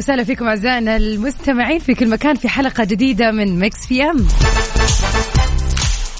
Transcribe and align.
وسهلا 0.00 0.24
فيكم 0.24 0.46
أعزائنا 0.46 0.96
المستمعين 0.96 1.78
في 1.78 1.94
كل 1.94 2.08
مكان 2.08 2.34
في 2.34 2.48
حلقة 2.48 2.84
جديدة 2.84 3.30
من 3.30 3.58
Mix 3.58 3.86
PM 3.86 4.26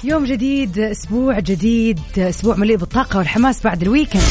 يوم 0.03 0.25
جديد 0.25 0.79
أسبوع 0.79 1.39
جديد 1.39 1.99
أسبوع 2.17 2.55
مليء 2.55 2.77
بالطاقة 2.77 3.17
والحماس 3.17 3.63
بعد 3.63 3.81
ال 3.81 3.85
weekend. 3.85 4.21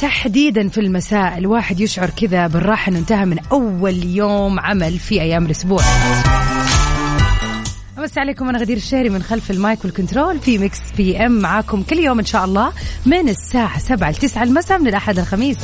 تحديدا 0.00 0.68
في 0.68 0.80
المساء 0.80 1.38
الواحد 1.38 1.80
يشعر 1.80 2.10
كذا 2.10 2.46
بالراحة 2.46 2.90
إنه 2.90 2.98
انتهى 2.98 3.24
من 3.24 3.38
أول 3.52 4.04
يوم 4.04 4.60
عمل 4.60 4.98
في 4.98 5.20
أيام 5.20 5.46
الأسبوع. 5.46 5.82
بمسي 8.00 8.18
عليكم 8.18 8.48
أنا 8.48 8.58
غدير 8.58 8.76
الشهري 8.76 9.08
من 9.08 9.22
خلف 9.22 9.50
ال 9.50 9.58
mic 9.58 9.84
وال 9.84 9.96
control 9.96 10.38
في 10.38 10.58
Mix 10.58 10.78
PM 10.96 11.32
معاكم 11.32 11.82
كل 11.82 11.98
يوم 11.98 12.18
إن 12.18 12.24
شاء 12.24 12.44
الله 12.44 12.72
من 13.06 13.28
الساعة 13.28 13.78
7 13.78 14.10
ل 14.10 14.14
9 14.14 14.42
المساء 14.42 14.78
من 14.78 14.88
الأحد 14.88 15.18
للخميس 15.18 15.56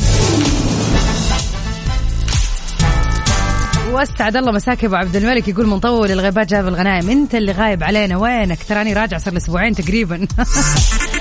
وأسعد 3.93 4.37
الله 4.37 4.53
مساك 4.53 4.85
أبو 4.85 4.95
عبد 4.95 5.17
الملك 5.17 5.49
يقول 5.49 5.67
من 5.67 5.81
طول 5.81 6.11
الغيبات 6.11 6.47
جاب 6.49 6.69
الغنايم 6.69 7.11
أنت 7.11 7.35
اللي 7.35 7.53
غايب 7.53 7.85
علينا 7.85 8.17
وينك؟ 8.17 8.59
تراني 8.69 8.93
راجع 8.93 9.19
صار 9.19 9.37
أسبوعين 9.37 9.75
تقريبا. 9.75 10.27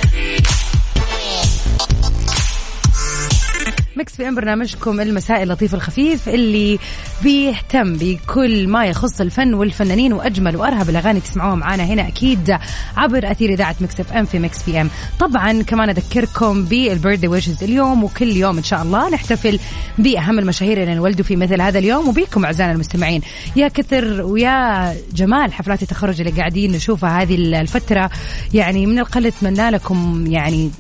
Mix 3.98 4.18
PM 4.18 4.36
برنامجكم 4.36 5.02
المسائي 5.02 5.44
اللطيف 5.44 5.76
الخفيف 5.76 6.30
اللي 6.30 6.80
بيهتم 7.24 7.94
بكل 7.98 8.68
ما 8.68 8.86
يخص 8.86 9.22
الفن 9.22 9.54
والفنانين 9.54 10.14
وأجمل 10.14 10.56
وأرهب 10.56 10.90
الأغاني 10.90 11.20
تسمعوها 11.20 11.56
معانا 11.56 11.84
هنا 11.84 12.08
أكيد 12.08 12.58
عبر 12.98 13.32
أثير 13.32 13.50
إذاعة 13.50 13.76
Mix 13.82 14.00
FM 14.00 14.26
في 14.26 14.40
Mix 14.40 14.64
PM. 14.64 14.90
طبعا 15.20 15.62
كمان 15.62 15.90
أذكركم 15.90 16.66
بال 16.66 16.78
birthday 16.78 17.28
wishes 17.28 17.64
اليوم 17.64 18.04
وكل 18.04 18.28
يوم 18.28 18.58
إن 18.58 18.64
شاء 18.64 18.82
الله 18.82 19.10
نحتفل 19.10 19.60
بأهم 19.98 20.40
المشاهير 20.40 20.82
اللي 20.82 20.94
انولدوا 20.94 21.26
في 21.26 21.36
مثل 21.36 21.62
هذا 21.62 21.80
اليوم. 21.80 22.08
وبيكم 22.10 22.46
أعزائنا 22.46 22.74
المستمعين 22.74 23.22
يا 23.56 23.68
كثر 23.68 24.22
ويا 24.22 24.96
جمال 25.14 25.54
حفلات 25.54 25.82
التخرج 25.82 26.22
اللي 26.22 26.32
قاعدين 26.32 26.72
نشوفها 26.72 27.22
هذه 27.22 27.36
الفترة. 27.36 28.10
يعني 28.54 28.86
من 28.86 29.00
القلب 29.00 29.26
اتمنى 29.26 29.70
لكم 29.70 30.28
يعني 30.28 30.72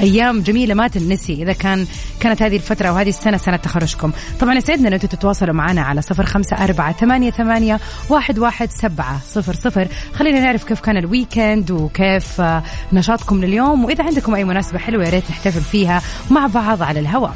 أيام 0.00 0.40
جميلة 0.40 0.74
ما 0.74 0.88
تنتسى 0.88 1.32
إذا 1.32 1.52
كان 1.52 1.86
كانت 2.20 2.42
هذه 2.42 2.56
الفترة 2.56 2.92
وهذه 2.92 3.08
السنة 3.08 3.36
سنة 3.36 3.56
تخرجكم. 3.56 4.12
طبعا 4.40 4.54
يسعدنا 4.54 4.88
ان 4.88 4.92
أنتم 4.92 5.08
تتواصلوا 5.08 5.54
معنا 5.54 5.82
على 5.82 6.02
صفر 6.02 6.26
خمسة 6.26 6.64
أربعة 6.64 6.92
ثمانية, 6.92 7.30
ثمانية 7.30 7.80
واحد, 8.08 8.38
واحد 8.38 8.70
سبعة 8.70 9.20
صفر 9.28 9.54
صفر. 9.54 9.88
خلينا 10.14 10.40
نعرف 10.40 10.64
كيف 10.64 10.80
كان 10.80 10.96
الويكند 10.96 11.70
وكيف 11.70 12.40
آه، 12.40 12.62
نشاطكم 12.92 13.44
لليوم. 13.44 13.84
وإذا 13.84 14.04
عندكم 14.04 14.34
أي 14.34 14.44
مناسبة 14.44 14.78
حلوة 14.78 15.04
يا 15.04 15.10
ريت 15.10 15.30
نحتفل 15.30 15.60
فيها 15.60 16.02
مع 16.30 16.46
بعض 16.46 16.82
على 16.82 17.00
الهواء. 17.00 17.34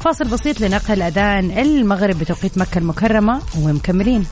فاصل 0.00 0.24
بسيط 0.28 0.60
لنقل 0.60 1.02
أذان 1.02 1.50
المغرب 1.50 2.18
بتوقيت 2.18 2.58
مكة 2.58 2.78
المكرمة 2.78 3.40
ومكملين. 3.58 4.24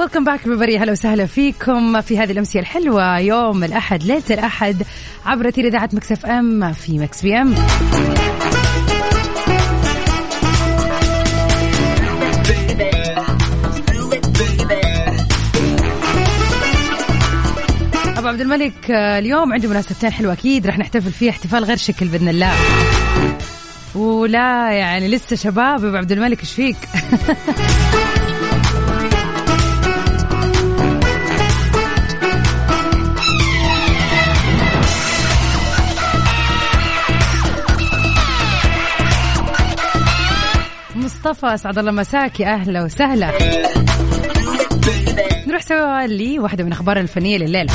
Welcome 0.00 0.24
back 0.24 0.40
everybody. 0.40 0.80
هلا 0.80 0.92
وسهلا 0.92 1.26
فيكم 1.26 2.00
في 2.00 2.18
هذه 2.18 2.32
الأمسية 2.32 2.60
الحلوة. 2.60 3.18
يوم 3.18 3.64
الأحد 3.64 4.02
ليلة 4.02 4.22
الأحد 4.30 4.82
عبر 5.26 5.48
أثير 5.48 5.66
إذاعة 5.66 5.88
Mix 5.92 6.12
FM 6.12 6.72
في 6.72 6.98
Mix 6.98 7.22
PM 7.22 7.54
أبو 18.18 18.28
عبد 18.28 18.40
الملك 18.40 18.90
اليوم 18.90 19.52
عنده 19.52 19.68
مناسبتين 19.68 20.10
حلوة 20.10 20.32
أكيد. 20.32 20.66
راح 20.66 20.78
نحتفل 20.78 21.12
فيها 21.12 21.30
احتفال 21.30 21.64
غير 21.64 21.76
شكل 21.76 22.06
بإذن 22.06 22.28
الله. 22.28 22.52
ولا 23.94 24.72
يعني 24.72 25.08
لسه 25.08 25.36
شباب 25.36 25.84
أبو 25.84 25.96
عبد 25.96 26.12
الملك 26.12 26.40
إيش 26.40 26.52
فيك؟ 26.52 26.76
مصطفى 41.20 41.54
اسعد 41.54 41.78
الله 41.78 41.90
مساك 41.90 42.40
يا 42.40 42.54
أهلا 42.54 42.84
وسهلا. 42.84 43.30
نروح 45.46 45.62
سوا 45.62 46.06
لي 46.06 46.38
واحدة 46.38 46.64
من 46.64 46.72
أخبار 46.72 47.00
الفنية 47.00 47.38
لليلة. 47.38 47.72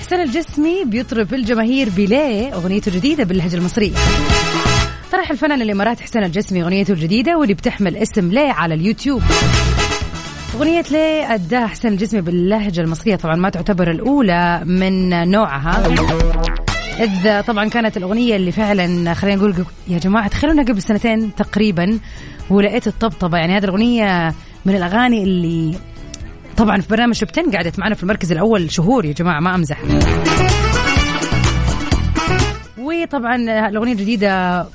حسين 0.00 0.20
الجسمي 0.20 0.84
بيطرب 0.84 1.34
الجماهير 1.34 1.88
بليه 1.96 2.54
أغنيته 2.54 2.88
الجديدة 2.88 3.24
باللهجة 3.24 3.56
المصرية. 3.56 3.94
طرح 5.12 5.30
الفنان 5.30 5.62
الاماراتي 5.62 6.04
حسين 6.04 6.24
الجسمي 6.24 6.62
أغنيته 6.62 6.92
الجديدة 6.92 7.38
واللي 7.38 7.54
بتحمل 7.54 7.96
اسم 7.96 8.30
ليه 8.30 8.52
على 8.52 8.74
اليوتيوب. 8.74 9.22
أغنية 10.54 10.84
ليه 10.90 11.34
أداها 11.34 11.66
حسين 11.66 11.92
الجسمي 11.92 12.20
باللهجة 12.20 12.80
المصرية 12.80 13.16
طبعا 13.16 13.36
ما 13.36 13.50
تعتبر 13.50 13.90
الأولى 13.90 14.62
من 14.64 15.30
نوعها. 15.30 16.65
إذ 17.00 17.42
طبعا 17.42 17.68
كانت 17.68 17.96
الأغنية 17.96 18.36
اللي 18.36 18.52
فعلا 18.52 19.14
خلينا 19.14 19.36
نقول 19.36 19.64
يا 19.88 19.98
جماعة 19.98 20.28
تخيلونا 20.28 20.62
قبل 20.62 20.82
سنتين 20.82 21.34
تقريبا 21.34 21.98
ولقيت 22.50 22.86
الطبطبة. 22.86 23.38
يعني 23.38 23.56
هذه 23.56 23.64
الأغنية 23.64 24.34
من 24.64 24.76
الأغاني 24.76 25.22
اللي 25.22 25.78
طبعا 26.56 26.80
في 26.80 26.88
برنامج 26.88 27.14
شبتين 27.14 27.50
قعدت 27.50 27.78
معنا 27.78 27.94
في 27.94 28.02
المركز 28.02 28.32
الأول. 28.32 28.70
شهور 28.70 29.04
يا 29.04 29.12
جماعة 29.12 29.40
ما 29.40 29.54
أمزح. 29.54 29.78
وطبعا 32.78 33.36
الأغنية 33.68 33.92
الجديدة 33.92 34.66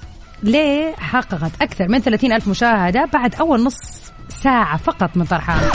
ليه 0.44 0.96
حققت 0.96 1.52
أكثر 1.62 1.88
من 1.88 2.00
30 2.00 2.32
ألف 2.32 2.48
مشاهدة 2.48 3.10
بعد 3.14 3.36
أول 3.36 3.64
نص 3.64 4.02
ساعة 4.30 4.78
فقط 4.78 5.18
من 5.18 5.26
طرحها. 5.26 5.72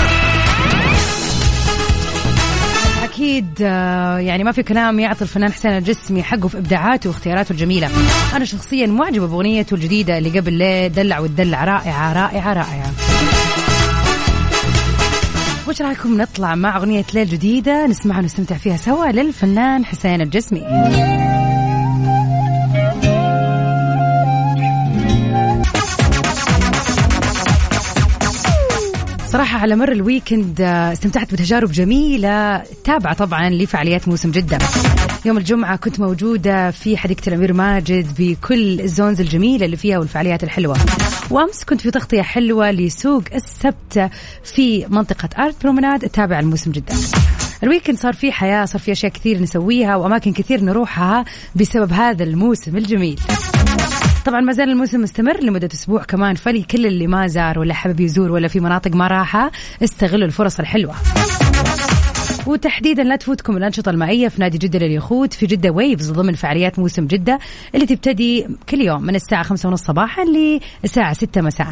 أكيد 3.17 3.47
آه، 3.63 4.19
يعني 4.19 4.45
ما 4.45 4.53
في 4.53 4.63
كلام 4.63 5.01
يعطي 5.01 5.23
الفنان 5.23 5.53
حسين 5.53 5.71
الجسمي 5.71 6.23
حقه 6.23 6.49
في 6.49 6.59
إبداعاته 6.59 7.11
واختياراته 7.11 7.53
الجميلة. 7.53 7.91
أنا 8.37 8.45
شخصيا 8.45 8.87
معجبة 8.87 9.27
بأغنيته 9.27 9.75
الجديدة 9.75 10.19
اللي 10.19 10.41
قبل 10.41 10.53
ليه 10.53 10.87
دلع 10.87 11.19
وتدلع 11.19 11.65
رائعة 11.65 12.13
رائعة 12.13 12.53
رائعة. 12.53 12.93
وش 15.69 15.83
رأيكم 15.83 16.21
نطلع 16.21 16.55
مع 16.55 16.77
أغنية 16.77 17.05
ليل 17.15 17.29
جديدة 17.29 17.87
نسمعها 17.87 18.19
ونستمتع 18.19 18.57
فيها 18.57 18.77
سوا 18.77 19.07
للفنان 19.07 19.85
حسين 19.85 20.21
الجسمي؟ 20.21 20.63
صراحة 29.37 29.59
على 29.59 29.77
مر 29.77 29.93
ال 29.93 30.01
weekend 30.01 30.61
آه، 30.61 30.93
استمتعت 30.93 31.33
بتجارب 31.33 31.73
جميلة 31.73 32.63
تابعة 32.85 33.15
طبعا 33.15 33.51
لفعاليات 33.51 34.09
موسم 34.09 34.31
جدة. 34.31 34.59
يوم 35.25 35.39
الجمعة 35.39 35.77
كنت 35.77 36.01
موجودة 36.01 36.71
في 36.71 36.97
حديقة 36.97 37.29
الأمير 37.29 37.53
ماجد 37.53 38.07
بكل 38.19 38.81
ال 38.81 38.88
zones 38.88 39.21
الجميلة 39.21 39.67
اللي 39.67 39.77
فيها 39.77 39.99
والفعاليات 39.99 40.45
الحلوة. 40.45 40.77
وأمس 41.31 41.65
كنت 41.65 41.81
في 41.81 41.91
تغطية 41.91 42.23
حلوة 42.23 42.71
لسوق 42.71 43.23
السبت 43.35 44.11
في 44.45 44.87
منطقة 44.89 45.29
Art 45.39 45.63
Promenade 45.63 46.05
التابعة 46.05 46.41
لموسم 46.41 46.71
جدة. 46.71 46.95
ال 47.63 47.67
weekend 47.67 47.99
صار 47.99 48.13
فيه 48.13 48.31
حياة 48.31 48.65
صار 48.65 48.81
فيه 48.81 48.93
أشياء 48.93 49.13
كثير 49.13 49.43
نسويها 49.43 49.97
وأماكن 49.97 50.33
كثير 50.33 50.65
نروحها 50.65 51.25
بسبب 51.55 51.93
هذا 51.93 52.25
الموسم 52.25 52.77
الجميل. 52.77 53.21
طبعا 54.27 54.41
ما 54.41 54.53
زال 54.53 54.69
الموسم 54.71 55.01
مستمر 55.01 55.41
لمدة 55.41 55.69
أسبوع 55.75 56.03
كمان 56.03 56.35
فلي 56.35 56.63
كل 56.63 56.87
اللي 56.87 57.07
ما 57.07 57.27
زار 57.27 57.59
ولا 57.59 57.75
حابب 57.75 58.01
يزور 58.01 58.33
ولا 58.33 58.49
في 58.49 58.61
مناطق 58.61 58.91
ما 58.95 59.07
راحها 59.07 59.51
استغلوا 59.85 60.27
الفرص 60.27 60.61
الحلوة. 60.61 60.95
وتحديدا 62.47 63.03
لا 63.03 63.17
تفوتكم 63.17 63.57
الأنشطة 63.57 63.91
المائية 63.91 64.29
في 64.29 64.41
نادي 64.41 64.59
جدة 64.59 64.79
لليخوت. 64.79 65.33
في 65.33 65.47
جدة 65.47 65.71
ويفز 65.71 66.11
ضمن 66.11 66.35
فعاليات 66.35 66.79
موسم 66.79 67.07
جدة 67.07 67.39
اللي 67.75 67.87
تبتدي 67.87 68.47
كل 68.69 68.81
يوم 68.81 69.03
من 69.03 69.19
خمسة 69.43 69.69
ونص 69.69 69.83
صباحا 69.83 70.25
للساعة 70.25 71.13
ستة 71.13 71.41
مساء. 71.41 71.67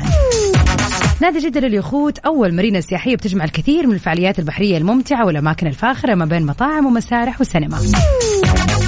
نادي 1.21 1.39
جدة 1.39 1.61
لليخوت 1.61 2.19
أول 2.19 2.55
مارينا 2.55 2.81
سياحية 2.81 3.17
بتجمع 3.17 3.45
الكثير 3.45 3.87
من 3.87 3.95
الفعاليات 3.95 4.39
البحرية 4.39 4.79
الممتعة 4.79 5.27
والأماكن 5.27 5.67
الفاخرة 5.67 6.15
ما 6.15 6.25
بين 6.25 6.47
مطاعم 6.47 6.87
ومسارح 6.87 7.41
وسينما. 7.41 7.79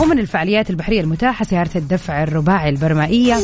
ومن 0.00 0.18
الفعاليات 0.18 0.70
البحرية 0.70 1.00
المتاحة 1.00 1.44
سيارة 1.44 1.70
الدفع 1.76 2.22
الرباعي 2.22 2.68
البرمائية 2.68 3.36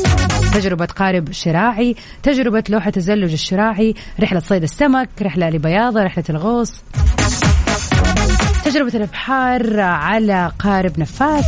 تجربة 0.55 0.85
قارب 0.85 1.33
شراعي 1.33 1.97
تجربة 2.23 2.65
لوحة 2.69 2.91
تزلج 2.91 3.33
الشراعي 3.33 3.95
رحلة 4.21 4.41
صيد 4.41 4.63
السمك 4.63 5.09
رحلة 5.23 5.51
لبياضة 5.51 6.03
رحلة 6.03 6.25
الغوص. 6.31 6.83
تجربة 8.65 8.93
الإبحار 8.95 9.81
على 9.81 10.53
قارب 10.59 11.01
نفاث. 11.01 11.45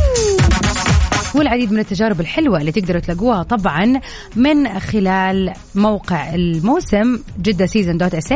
والعديد 1.35 1.71
من 1.71 1.79
التجارب 1.79 2.21
الحلوة 2.21 2.59
اللي 2.59 2.71
تقدروا 2.71 3.01
تلاقوها 3.01 3.43
طبعا 3.43 4.01
من 4.35 4.79
خلال 4.79 5.53
موقع 5.75 6.35
الموسم 6.35 7.19
Jeddah 7.41 7.65
Season 7.65 7.97
dot 7.97 8.15
SA 8.15 8.31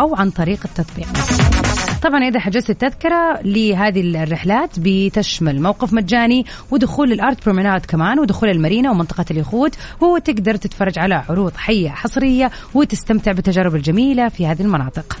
أو 0.00 0.16
عن 0.16 0.30
طريق 0.30 0.60
التطبيق. 0.64 1.08
طبعا 2.02 2.24
إذا 2.24 2.40
حجزت 2.40 2.70
التذكرة 2.70 3.40
لهذه 3.44 4.22
الرحلات 4.22 4.70
بتشمل 4.78 5.62
موقف 5.62 5.92
مجاني 5.92 6.46
ودخول 6.70 7.12
ال 7.12 7.20
Art 7.20 7.44
Promenade 7.44 7.86
كمان 7.86 8.18
ودخول 8.18 8.48
المارينا 8.48 8.90
ومنطقة 8.90 9.24
اليخوت 9.30 9.74
وتقدر 10.00 10.56
تتفرج 10.56 10.98
على 10.98 11.14
عروض 11.14 11.52
حية 11.56 11.88
حصرية 11.88 12.50
وتستمتع 12.74 13.32
بالتجارب 13.32 13.74
الجميلة 13.74 14.28
في 14.28 14.46
هذه 14.46 14.62
المناطق. 14.62 15.18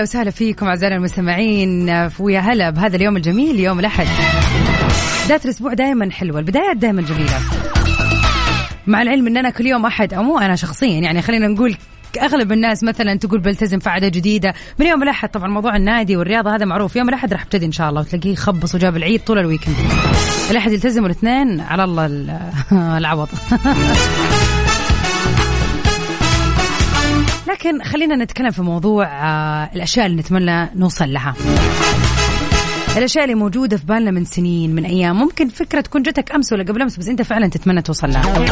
ويا 0.00 0.04
هلا 0.06 0.10
وسهلا 0.10 0.30
فيكم 0.30 0.66
أعزائنا 0.66 0.96
المستمعين. 0.96 2.08
ويا 2.18 2.40
هلا 2.40 2.70
بهذا 2.70 2.96
اليوم 2.96 3.16
الجميل 3.16 3.60
يوم 3.60 3.80
الأحد. 3.80 4.06
بدايه 5.24 5.40
الأسبوع 5.44 5.72
دائما 5.74 6.10
حلوة 6.10 6.38
البدايات 6.38 6.76
دائما 6.76 7.02
جميلة. 7.02 7.38
مع 8.86 9.02
العلم 9.02 9.26
ان 9.26 9.36
أنا 9.36 9.50
كل 9.50 9.66
يوم 9.66 9.86
أحد 9.86 10.14
أو 10.14 10.22
مو 10.22 10.38
أنا 10.38 10.56
شخصيا 10.56 11.00
يعني 11.00 11.22
خلينا 11.22 11.48
نقول 11.48 11.76
أغلب 12.22 12.52
الناس 12.52 12.84
مثلا 12.84 13.14
تقول 13.14 13.40
بلتزم 13.40 13.78
في 13.78 13.88
عادة 13.88 14.08
جديدة. 14.08 14.54
من 14.78 14.86
يوم 14.86 15.02
الأحد 15.02 15.28
طبعا 15.28 15.48
موضوع 15.48 15.76
النادي 15.76 16.16
والرياضة 16.16 16.54
هذا 16.54 16.64
معروف. 16.64 16.96
يوم 16.96 17.08
الأحد 17.08 17.32
راح 17.32 17.42
ابتدي 17.42 17.66
إن 17.66 17.72
شاء 17.72 17.88
الله 17.90 18.00
وتلاقيه 18.00 18.34
خبص 18.34 18.74
وجاب 18.74 18.96
العيد 18.96 19.20
طول 19.20 19.38
الويكند. 19.38 19.76
الأحد 20.50 20.72
يلتزم 20.72 21.02
والاثنين 21.02 21.60
على 21.60 21.84
الله 21.84 22.06
العوض. 22.98 23.28
لكن 27.48 27.82
خلينا 27.82 28.16
نتكلم 28.16 28.50
في 28.50 28.62
موضوع 28.62 29.06
آه، 29.06 29.70
الأشياء 29.74 30.06
اللي 30.06 30.16
نتمنى 30.16 30.70
نوصل 30.74 31.12
لها. 31.12 31.34
الأشياء 32.96 33.24
اللي 33.24 33.34
موجودة 33.34 33.76
في 33.76 33.86
بالنا 33.86 34.10
من 34.10 34.24
سنين 34.24 34.74
من 34.74 34.84
أيام. 34.84 35.16
ممكن 35.16 35.48
فكرة 35.48 35.80
تكون 35.80 36.02
جتك 36.02 36.32
أمس 36.32 36.52
ولا 36.52 36.62
قبل 36.62 36.82
أمس 36.82 36.96
بس 36.96 37.08
أنت 37.08 37.22
فعلا 37.22 37.48
تتمنى 37.48 37.82
توصل 37.82 38.10
لها. 38.10 38.46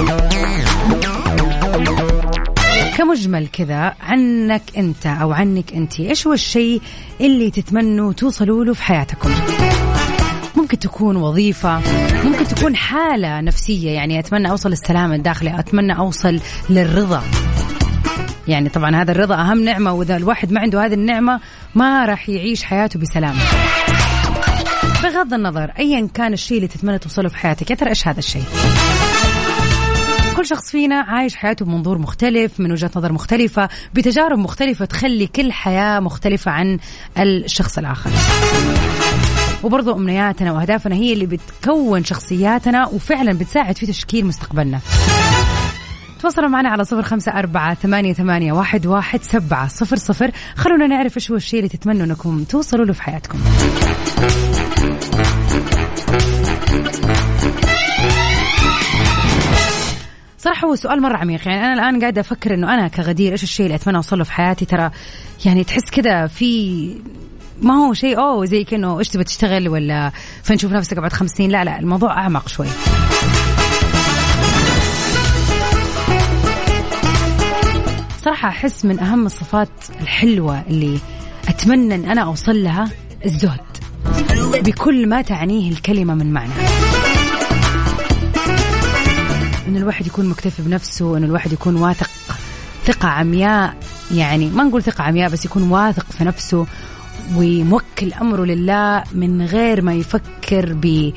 كمجمل 2.99 3.47
كذا 3.47 3.95
عنك 4.01 4.63
أنت 4.79 5.07
أو 5.07 5.33
عنك 5.33 5.75
أنت 5.75 6.01
إيش 6.01 6.27
هو 6.27 6.33
الشيء 6.33 6.81
اللي 7.21 7.51
تتمنوا 7.51 8.13
توصلوا 8.13 8.65
له 8.65 8.75
في 8.75 8.83
حياتكم؟ 8.83 9.31
ممكن 10.57 10.79
تكون 10.79 11.17
وظيفة 11.17 11.81
ممكن 12.25 12.45
تكون 12.45 12.77
حالة 12.77 13.41
نفسية 13.41 13.91
يعني 13.91 14.19
أتمنى 14.19 14.51
أوصل 14.51 14.71
للسلام 14.71 15.13
الداخلي 15.13 15.59
أتمنى 15.59 15.99
أوصل 15.99 16.41
للرضا. 16.71 17.23
يعني 18.49 18.69
طبعا 18.69 18.97
هذا 18.97 19.13
الرضا 19.13 19.35
أهم 19.35 19.65
نعمة 19.65 19.93
وإذا 19.93 20.17
الواحد 20.17 20.53
ما 20.53 20.61
عنده 20.61 20.85
هذه 20.85 20.95
النعمة 20.95 21.41
ما 21.75 22.05
راح 22.05 22.29
يعيش 22.29 22.65
حياته 22.65 23.01
بسلام. 23.01 23.35
بغض 25.03 25.35
النظر 25.35 25.73
أيا 25.79 26.09
كان 26.15 26.33
الشيء 26.33 26.57
اللي 26.57 26.69
تتمنى 26.69 26.99
توصله 26.99 27.29
في 27.29 27.37
حياتك 27.37 27.71
يا 27.71 27.77
ترى 27.77 27.89
إيش 27.89 28.09
هذا 28.09 28.19
الشيء؟ 28.19 28.45
كل 30.37 30.47
شخص 30.47 30.71
فينا 30.71 31.01
عايش 31.01 31.37
حياته 31.37 31.65
بمنظور 31.65 31.99
مختلف 31.99 32.61
من 32.61 32.73
وجهة 32.73 32.91
نظر 32.97 33.13
مختلفة 33.13 33.69
بتجارب 33.95 34.39
مختلفة 34.39 34.85
تخلي 34.85 35.27
كل 35.27 35.53
حياة 35.53 36.01
مختلفة 36.01 36.51
عن 36.51 36.79
الشخص 37.19 37.79
الآخر. 37.79 38.11
وبرضو 39.63 39.97
أمنياتنا 39.97 40.53
وأهدافنا 40.53 40.95
هي 40.95 41.13
اللي 41.13 41.27
بتكون 41.27 42.05
شخصياتنا 42.05 42.87
وفعلا 42.87 43.33
بتساعد 43.33 43.79
في 43.79 43.87
تشكيل 43.87 44.27
مستقبلنا. 44.27 44.81
تواصلوا 46.21 46.49
معنا 46.49 46.69
على 46.69 46.85
صفر 46.85 47.03
خمسة 47.03 47.33
أربعة 47.33 47.75
ثمانية, 47.75 48.13
ثمانية 48.13 48.53
واحد, 48.53 48.87
واحد 48.87 49.23
سبعة 49.23 49.69
صفر 49.69 49.97
صفر. 49.97 50.31
خلونا 50.57 50.87
نعرف 50.87 51.17
إيش 51.17 51.31
هو 51.31 51.37
الشيء 51.37 51.59
اللي 51.59 51.69
تتمنوا 51.69 52.07
أنكم 52.07 52.45
توصلوا 52.45 52.85
له 52.85 52.93
في 52.93 53.03
حياتكم. 53.03 53.39
صراحة 60.39 60.69
هو 60.69 60.75
سؤال 60.75 61.03
مرة 61.03 61.17
عميق. 61.17 61.49
يعني 61.49 61.61
أنا 61.61 61.75
الآن 61.75 62.01
قاعدة 62.01 62.21
أفكر 62.21 62.55
إنه 62.55 62.75
أنا 62.75 62.89
كغدير 62.89 63.33
إيش 63.33 63.43
الشيء 63.43 63.67
اللي 63.67 63.75
أتمنى 63.75 63.97
أوصله 63.97 64.25
في 64.25 64.33
حياتي؟ 64.33 64.65
ترى 64.65 64.91
يعني 65.45 65.65
تحس 65.65 65.91
كذا 65.91 66.27
في 66.27 66.95
ما 67.63 67.75
هو 67.75 67.95
شيء 67.95 68.19
أوه 68.19 68.45
زي 68.45 68.65
كأنه 68.65 68.99
إيش 68.99 69.09
تبغى 69.09 69.25
تشتغل 69.25 69.69
ولا 69.69 70.13
فين 70.43 70.57
تشوف 70.57 70.73
نفسك 70.73 70.99
بعد 70.99 71.13
خمسين 71.13 71.51
لا 71.51 71.65
لا 71.65 71.79
الموضوع 71.79 72.19
أعمق 72.19 72.49
شوي. 72.49 72.67
صراحة 78.29 78.49
أحس 78.49 78.85
من 78.85 79.01
أهم 79.01 79.27
الصفات 79.27 79.69
الحلوة 80.01 80.63
اللي 80.69 80.99
أتمنى 81.49 81.95
أن 81.95 82.05
أنا 82.05 82.21
أوصل 82.21 82.63
لها 82.63 82.91
الزهد. 83.25 83.61
بكل 84.65 85.09
ما 85.09 85.23
تعنيه 85.23 85.73
الكلمة 85.73 86.15
من 86.15 86.33
معنى. 86.33 86.53
أن 89.69 89.77
الواحد 89.77 90.07
يكون 90.07 90.27
مكتفي 90.27 90.63
بنفسه 90.63 91.17
أن 91.17 91.25
الواحد 91.25 91.53
يكون 91.53 91.77
واثق 91.77 92.11
ثقة 92.87 93.09
عمياء 93.09 93.75
يعني 94.15 94.47
ما 94.51 94.65
نقول 94.65 94.83
ثقة 94.83 95.05
عمياء 95.05 95.31
بس 95.31 95.45
يكون 95.45 95.71
واثق 95.71 96.07
في 96.11 96.25
نفسه 96.25 96.67
وموكل 97.37 98.13
أمره 98.21 98.45
لله 98.45 99.05
من 99.13 99.43
غير 99.43 99.83
ما 99.83 99.95
يفكر 99.95 100.73
ب 100.73 101.13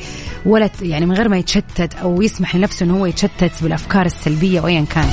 ولا 0.45 0.69
يعني 0.81 1.05
من 1.05 1.15
غير 1.15 1.29
ما 1.29 1.37
يتشتت 1.37 1.93
أو 2.01 2.21
يسمح 2.21 2.55
لنفسه 2.55 2.83
انه 2.83 2.97
هو 2.97 3.05
يتشتت 3.05 3.51
بالأفكار 3.61 4.05
السلبية 4.05 4.59
أو 4.59 4.67
ايا 4.67 4.85
كان. 4.85 5.09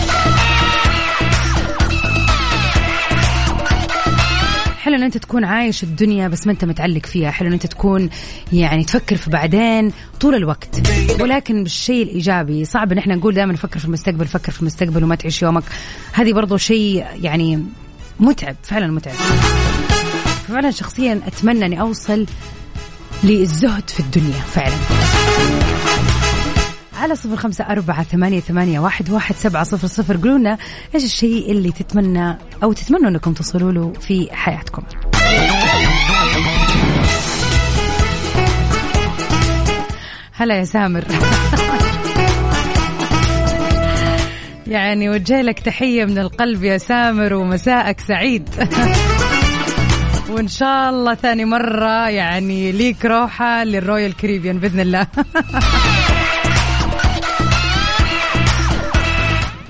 حلو 4.88 4.97
إن 4.97 5.02
أنت 5.02 5.18
تكون 5.18 5.45
عايش 5.45 5.83
الدنيا 5.83 6.28
بس 6.28 6.47
ما 6.47 6.52
أنت 6.52 6.64
متعلق 6.64 7.07
فيها. 7.07 7.30
حلو 7.30 7.49
إن 7.49 7.52
أنت 7.52 7.66
تكون 7.66 8.11
يعني 8.52 8.85
تفكر 8.85 9.16
في 9.16 9.30
بعدين 9.30 9.92
طول 10.21 10.35
الوقت. 10.35 10.90
ولكن 11.21 11.62
بالشيء 11.62 12.02
الإيجابي 12.02 12.64
صعب 12.64 12.92
إن 12.92 12.99
إحنا 12.99 13.14
نقول 13.14 13.35
دائما 13.35 13.57
فكر 13.57 13.78
في 13.78 13.85
المستقبل 13.85 14.26
فكر 14.26 14.52
في 14.52 14.61
المستقبل 14.61 15.04
وما 15.04 15.14
تعيش 15.14 15.42
يومك. 15.42 15.62
هذه 16.12 16.33
برضو 16.33 16.57
شيء 16.57 17.04
يعني 17.23 17.64
متعب 18.21 18.57
فعلا 18.62 18.87
متعب. 18.87 19.14
فعلا 20.49 20.71
شخصيا 20.71 21.21
أتمنى 21.26 21.66
أني 21.66 21.80
أوصل 21.80 22.26
للزهد 23.25 23.90
في 23.90 24.00
الدنيا 24.00 24.40
فعلا. 24.40 24.75
على 26.98 27.14
صفر 27.14 27.36
خمسة 27.36 27.64
أربعة 27.64 28.02
ثمانية, 28.02 28.40
ثمانية 28.40 28.80
واحد, 28.80 29.10
واحد 29.10 29.34
سبعة 29.34 29.64
صفر 29.64 29.86
صفر. 29.86 30.16
قولوا 30.16 30.38
لنا 30.38 30.58
إيش 30.94 31.04
الشيء 31.04 31.50
اللي 31.50 31.72
تتمنى 31.72 32.38
أو 32.62 32.72
تتمنوا 32.72 33.08
أنكم 33.08 33.32
تصلوا 33.32 33.72
له 33.72 33.92
في 33.92 34.28
حياتكم. 34.32 34.82
هلا 40.32 40.58
يا 40.58 40.64
سامر. 40.64 41.04
يعني 44.66 45.08
وجه 45.08 45.42
لك 45.42 45.60
تحية 45.60 46.04
من 46.04 46.18
القلب 46.18 46.64
يا 46.64 46.78
سامر 46.78 47.34
ومساءك 47.34 48.00
سعيد. 48.00 48.48
وإن 50.30 50.48
شاء 50.48 50.90
الله 50.90 51.14
ثاني 51.14 51.44
مرة 51.44 52.08
يعني 52.08 52.72
ليك 52.72 53.04
روحة 53.04 53.64
لل 53.64 53.79
Royal 53.79 54.16
Caribbean 54.16 54.58
بإذن 54.58 54.80
الله. 54.80 55.06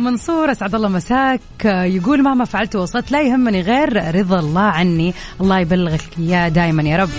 منصور 0.01 0.53
أسعد 0.53 0.75
الله 0.75 0.89
مساك. 0.89 1.41
يقول 1.65 2.23
مهما 2.23 2.45
فعلت 2.45 2.77
وصلت 2.77 3.13
لا 3.13 3.23
يهمني 3.23 3.63
غير 3.63 4.15
رضا 4.15 4.41
الله 4.41 4.61
عني. 4.61 5.15
الله 5.41 5.59
يبلغك 5.59 6.01
إياه 6.19 6.49
دائما 6.49 6.83
يا 6.83 6.97
رب. 6.97 7.11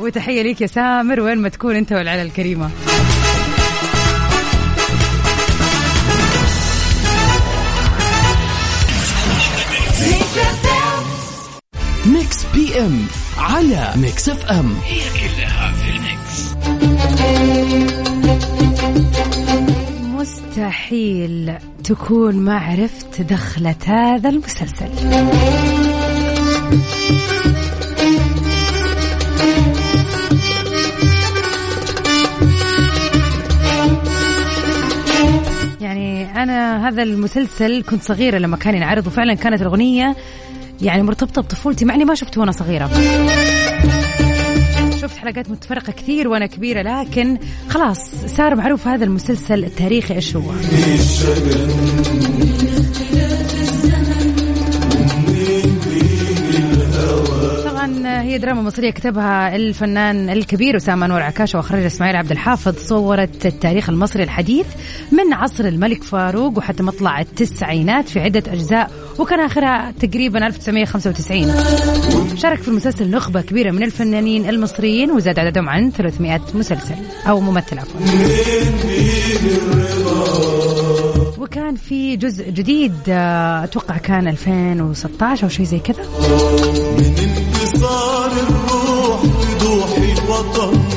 وتحية 0.00 0.42
ليك 0.42 0.60
يا 0.60 0.66
سامر 0.66 1.20
وين 1.20 1.38
ما 1.38 1.48
تكون 1.48 1.76
أنت 1.76 1.92
والعيله 1.92 2.22
الكريمة. 2.22 2.70
Mix 12.06 12.44
PM 12.54 13.06
على 13.38 13.92
Mix 13.96 14.28
FM. 14.28 14.76
هي 14.84 15.00
كلها 15.10 15.72
في 15.72 15.90
ال 15.90 16.03
mix. 16.03 16.54
مستحيل 20.58 21.54
تكون 21.84 22.36
ما 22.36 22.58
عرفت 22.58 23.22
دخلة 23.22 23.74
هذا 23.86 24.28
المسلسل. 24.28 24.88
يعني 35.80 36.42
أنا 36.42 36.88
هذا 36.88 37.02
المسلسل 37.02 37.82
كنت 37.82 38.02
صغيرة 38.02 38.38
لما 38.38 38.56
كان 38.56 38.74
ينعرض 38.74 39.06
وفعلا 39.06 39.34
كانت 39.34 39.62
الأغنية 39.62 40.16
يعني 40.82 41.02
مرتبطة 41.02 41.42
بطفولتي 41.42 41.84
مع 41.84 41.94
إني 41.94 42.04
ما 42.04 42.14
شفته 42.14 42.40
وأنا 42.40 42.52
صغيرة. 42.52 42.90
حلقات 45.18 45.50
متفرقة 45.50 45.92
كثير 45.92 46.28
وأنا 46.28 46.46
كبيرة 46.46 46.82
لكن 46.82 47.38
خلاص 47.68 48.10
صار 48.26 48.54
معروف 48.54 48.88
هذا 48.88 49.04
المسلسل 49.04 49.64
التاريخي 49.64 50.14
إيش 50.14 50.36
هو. 50.36 50.50
هي 58.28 58.38
دراما 58.38 58.62
مصرية 58.62 58.90
كتبها 58.90 59.56
الفنان 59.56 60.30
الكبير 60.30 60.76
أسامة 60.76 61.06
أنور 61.06 61.22
عكاشة 61.22 61.56
وأخرجها 61.56 61.86
إسماعيل 61.86 62.16
عبد 62.16 62.30
الحافظ 62.30 62.76
صورت 62.76 63.46
التاريخ 63.46 63.88
المصري 63.88 64.22
الحديث 64.22 64.66
من 65.12 65.32
عصر 65.32 65.64
الملك 65.64 66.02
فاروق 66.02 66.58
وحتى 66.58 66.82
مطلع 66.82 67.20
التسعينات 67.20 68.08
في 68.08 68.20
عدة 68.20 68.52
أجزاء 68.52 68.90
وكان 69.18 69.40
آخرها 69.40 69.94
تقريبا 70.00 70.46
1995 70.46 72.36
شارك 72.36 72.58
في 72.62 72.68
المسلسل 72.68 73.10
نخبة 73.10 73.40
كبيرة 73.40 73.70
من 73.70 73.82
الفنانين 73.82 74.48
المصريين 74.48 75.10
وزاد 75.10 75.38
عددهم 75.38 75.68
عن 75.68 75.90
300 75.90 76.40
مسلسل 76.54 76.94
أو 77.28 77.40
ممثل 77.40 77.78
عفوا. 77.78 78.00
وكان 81.38 81.74
في 81.76 82.16
جزء 82.16 82.50
جديد 82.50 82.94
آه، 83.08 83.64
أتوقع 83.64 83.96
كان 83.96 84.28
2016 84.28 85.44
أو 85.44 85.48
شيء 85.48 85.66
زي 85.66 85.78
كذا. 85.78 86.02
انتصار 87.18 88.32
الروح 88.32 89.22
بضوح 89.24 89.88
الوطن. 89.98 90.87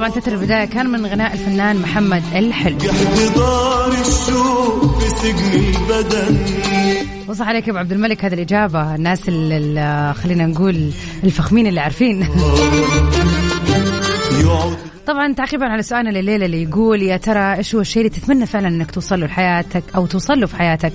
طبعا 0.00 0.10
تتر 0.12 0.32
البداية 0.32 0.64
كان 0.64 0.86
من 0.86 1.06
غناء 1.06 1.32
الفنان 1.32 1.76
محمد 1.76 2.22
الحلو. 2.34 2.76
احتضار 2.76 3.92
الشوق 3.92 4.98
في 4.98 5.08
سجن 5.08 5.74
البدن. 5.76 6.38
وصح 7.28 7.48
عليك 7.48 7.66
يا 7.66 7.70
أبو 7.70 7.78
عبد 7.78 7.92
الملك 7.92 8.24
هذه 8.24 8.34
الإجابة. 8.34 8.94
الناس 8.94 9.28
اللي 9.28 10.14
خلينا 10.22 10.46
نقول 10.46 10.90
الفخمين 11.24 11.66
اللي 11.66 11.80
عارفين. 11.80 12.28
طبعا 15.06 15.32
تعقيبا 15.32 15.66
على 15.66 15.82
سؤالنا 15.82 16.10
لليله 16.10 16.46
اللي 16.46 16.62
يقول 16.62 17.02
يا 17.02 17.16
ترى 17.16 17.54
إيش 17.56 17.74
هو 17.74 17.80
الشيء 17.80 18.06
اللي 18.06 18.16
تتمنى 18.20 18.46
فعلا 18.46 18.68
إنك 18.68 18.90
توصل 18.90 19.20
له 19.20 19.26
لحياتك 19.26 19.82
أو 19.94 20.06
توصل 20.06 20.40
له 20.40 20.46
في 20.46 20.56
حياتك؟ 20.56 20.92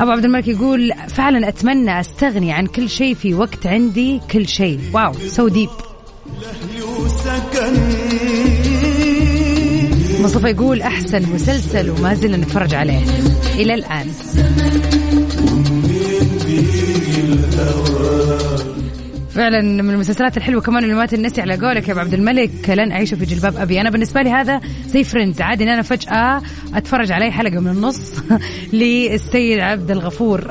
أبو 0.00 0.10
عبد 0.10 0.24
الملك 0.24 0.48
يقول 0.48 0.92
فعلا 1.08 1.48
أتمنى 1.48 2.00
أستغني 2.00 2.52
عن 2.52 2.66
كل 2.66 2.88
شيء 2.88 3.14
في 3.14 3.34
وقت 3.34 3.66
عندي 3.66 4.20
كل 4.30 4.48
شيء. 4.48 4.80
wow 4.92 5.12
so 5.12 5.48
deep 5.48 5.70
وسكن 7.14 7.74
مصطفى 10.22 10.48
يقول 10.48 10.82
أحسن 10.82 11.32
مسلسل 11.34 11.90
وما 11.90 12.14
زلنا 12.14 12.36
نتفرج 12.36 12.74
عليه. 12.74 13.00
إلى 13.54 13.74
الآن. 13.74 14.06
فعلا 19.30 19.60
من 19.60 19.90
المسلسلات 19.90 20.36
الحلوة 20.36 20.60
كمان 20.60 20.84
اللي 20.84 20.94
ما 20.94 21.06
تنسي 21.06 21.40
على 21.40 21.56
قولك 21.56 21.88
يا 21.88 21.92
أبو 21.92 22.00
عبد 22.00 22.14
الملك. 22.14 22.70
لن 22.70 22.92
أعيش 22.92 23.14
في 23.14 23.24
جلباب 23.24 23.56
أبي. 23.56 23.80
أنا 23.80 23.90
بالنسبة 23.90 24.22
لي 24.22 24.30
هذا 24.30 24.60
زي 24.86 25.04
فريندز 25.04 25.40
عادي 25.40 25.64
إن 25.64 25.68
أنا 25.68 25.82
فجأة 25.82 26.42
أتفرج 26.74 27.12
عليه 27.12 27.30
حلقة 27.30 27.60
من 27.60 27.70
النص 27.70 28.12
للسيد 28.72 29.58
عبد 29.58 29.90
الغفور. 29.90 30.50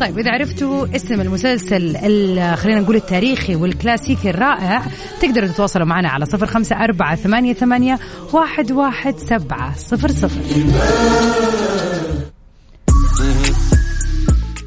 طيب 0.00 0.18
إذا 0.18 0.30
عرفتوا 0.30 0.96
اسم 0.96 1.20
المسلسل 1.20 1.96
ال- 1.96 2.56
خلينا 2.58 2.80
نقول 2.80 2.96
التاريخي 2.96 3.54
والكلاسيكي 3.56 4.30
الرائع 4.30 4.82
تقدروا 5.20 5.48
تتواصلوا 5.48 5.86
معنا 5.86 6.08
على 6.08 6.26
صفر 6.26 6.46
خمسة 6.46 6.76
أربعة 6.84 7.16
ثمانية, 7.16 7.52
ثمانية 7.52 7.98
واحد, 8.32 8.72
واحد 8.72 9.18
سبعة 9.18 9.74
صفر 9.76 10.08
صفر. 10.10 10.40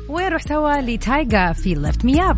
ونروح 0.09 0.41
سوا 0.41 0.81
ل 0.81 0.96
Tyga 0.96 1.53
في 1.53 1.73
Lift 1.73 2.05
Me 2.05 2.21
Up 2.29 2.37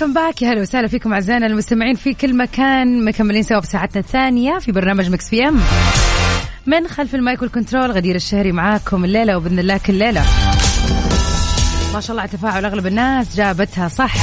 Welcome 0.00 0.14
back. 0.14 0.42
يا 0.42 0.52
هلا 0.52 0.60
وسهلا 0.60 0.88
فيكم 0.88 1.12
أعزائنا 1.12 1.46
المستمعين 1.46 1.94
في 1.94 2.14
كل 2.14 2.36
مكان. 2.36 3.04
مكملين 3.04 3.42
سوا 3.42 3.60
في 3.60 3.66
ساعتنا 3.66 4.00
الثانية 4.00 4.58
في 4.58 4.72
برنامج 4.72 5.10
Mix 5.10 5.28
PM. 5.28 5.60
من 6.66 6.88
خلف 6.88 7.14
المايك 7.14 7.42
وال 7.42 7.53
control 7.53 7.90
غدير 7.90 8.16
الشهري 8.16 8.52
معاكم 8.52 9.04
الليلة 9.04 9.36
وبإذن 9.36 9.58
الله 9.58 9.78
كل 9.86 9.94
ليلة. 9.94 10.24
ما 11.94 12.00
شاء 12.00 12.10
الله 12.10 12.22
على 12.22 12.30
تفاعل 12.30 12.64
أغلب 12.64 12.86
الناس 12.86 13.36
جابتها 13.36 13.88
صح. 13.88 14.14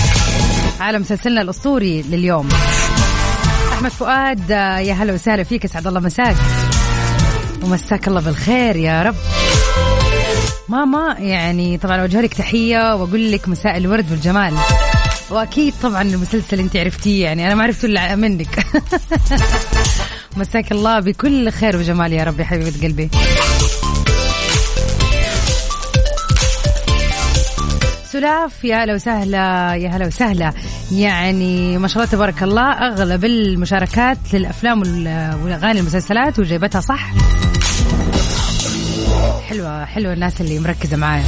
على 0.80 1.00
مسلسلنا 1.00 1.42
الأسطوري 1.42 2.02
لليوم. 2.02 2.50
أحمد 3.74 3.92
فؤاد 3.92 4.50
يا 4.50 4.94
هلا 4.94 5.14
وسهلا 5.14 5.44
فيك. 5.44 5.66
اسعد 5.66 5.88
الله 5.88 6.00
مساك. 6.00 6.36
ومساك 7.64 8.08
الله 8.08 8.22
بالخير 8.22 8.76
يا 8.76 9.04
رب. 9.04 9.16
ماما 10.70 11.16
يعني 11.20 11.78
طبعا 11.78 12.02
أوجه 12.02 12.22
لك 12.22 12.34
تحية 12.34 12.96
وأقول 12.96 13.32
لك 13.32 13.50
مساء 13.50 13.78
الورد 13.78 14.12
والجمال. 14.12 14.54
وأكيد 15.32 15.74
طبعا 15.84 16.02
المسلسل 16.02 16.60
أنت 16.60 16.76
عرفتيه 16.78 17.24
يعني 17.24 17.48
أنا 17.48 17.56
ما 17.56 17.64
عرفته 17.64 17.86
إلا 17.86 18.16
منك. 18.16 18.66
مساك 20.38 20.72
الله 20.72 21.00
بكل 21.00 21.50
خير 21.52 21.78
وجمال 21.78 22.14
يا 22.14 22.24
رب 22.24 22.40
يا 22.40 22.46
حبيبة 22.46 22.74
قلبي. 22.88 23.10
سلاف 28.12 28.64
يا 28.64 28.84
هلا 28.84 28.94
وسهلا 28.94 29.76
يا 29.76 29.90
هلا 29.90 30.08
وسهلا. 30.08 30.54
يعني 30.92 31.78
ما 31.78 31.88
شاء 31.88 31.98
الله 32.04 32.12
تبارك 32.12 32.44
الله 32.44 32.72
أغلب 32.72 33.26
المشاركات 33.26 34.18
للأفلام 34.34 34.80
وال- 34.82 35.36
والأغاني 35.44 35.80
المسلسلات 35.80 36.40
وجايبتها 36.40 36.82
صح. 36.82 37.12
حلوة 39.50 39.86
حلوة 39.86 40.14
الناس 40.14 40.42
اللي 40.42 40.60
مركزة 40.60 40.98
معايا. 40.98 41.24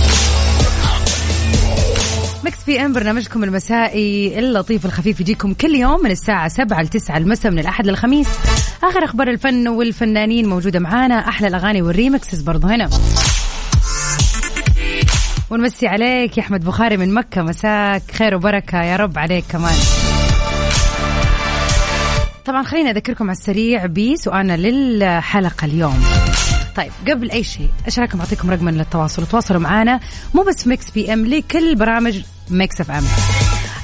Mix 2.43 2.63
PM 2.63 2.93
برنامجكم 2.93 3.43
المسائي 3.43 4.39
اللطيف 4.39 4.85
الخفيف 4.85 5.19
يجيكم 5.19 5.53
كل 5.53 5.75
يوم 5.75 6.03
من 6.03 6.11
الساعة 6.11 6.47
7 6.47 6.81
ل 6.81 6.87
9 6.87 7.17
المساء 7.17 7.51
من 7.51 7.59
الأحد 7.59 7.87
للخميس. 7.87 8.27
آخر 8.83 9.03
أخبار 9.03 9.27
الفن 9.27 9.67
والفنانين 9.67 10.49
موجودة 10.49 10.79
معانا 10.79 11.27
أحلى 11.27 11.47
الأغاني 11.47 11.81
وال 11.81 11.94
remixes 11.94 12.41
برضو 12.41 12.67
هنا. 12.67 12.89
ونمسي 15.49 15.87
عليك 15.87 16.37
يا 16.37 16.43
أحمد 16.43 16.65
بخاري 16.65 16.97
من 16.97 17.13
مكة 17.13 17.41
مساك 17.41 18.03
خير 18.11 18.35
وبركة 18.35 18.83
يا 18.83 18.95
رب 18.95 19.17
عليك 19.17 19.45
كمان. 19.49 19.75
طبعا 22.45 22.63
خليني 22.63 22.91
أذكركم 22.91 23.25
على 23.25 23.37
السريع 23.37 23.85
بسؤالنا 23.85 24.57
للحلقة 24.57 25.65
اليوم. 25.65 26.03
طيب 26.77 26.91
قبل 27.07 27.31
أي 27.31 27.43
شيء 27.43 27.69
إيش 27.85 27.99
رايكم 27.99 28.19
أعطيكم 28.19 28.51
رقما 28.51 28.71
للتواصل. 28.71 29.25
تواصلوا 29.25 29.59
معنا 29.59 29.99
مو 30.33 30.43
بس 30.43 30.67
Mix 30.67 30.91
PM 30.91 31.25
لكل 31.25 31.75
برامج 31.75 32.21
Mix 32.49 32.81
FM 32.81 33.03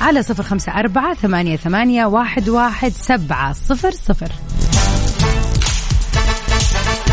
على 0.02 0.24
صفر 0.24 0.44
خمسة 0.44 0.72
أربعة 0.72 1.14
ثمانية, 1.14 1.56
ثمانية 1.56 2.06
واحد, 2.06 2.50
واحد 2.50 2.92
سبعة 2.92 3.54
صفر 3.54 3.92
صفر. 3.92 4.32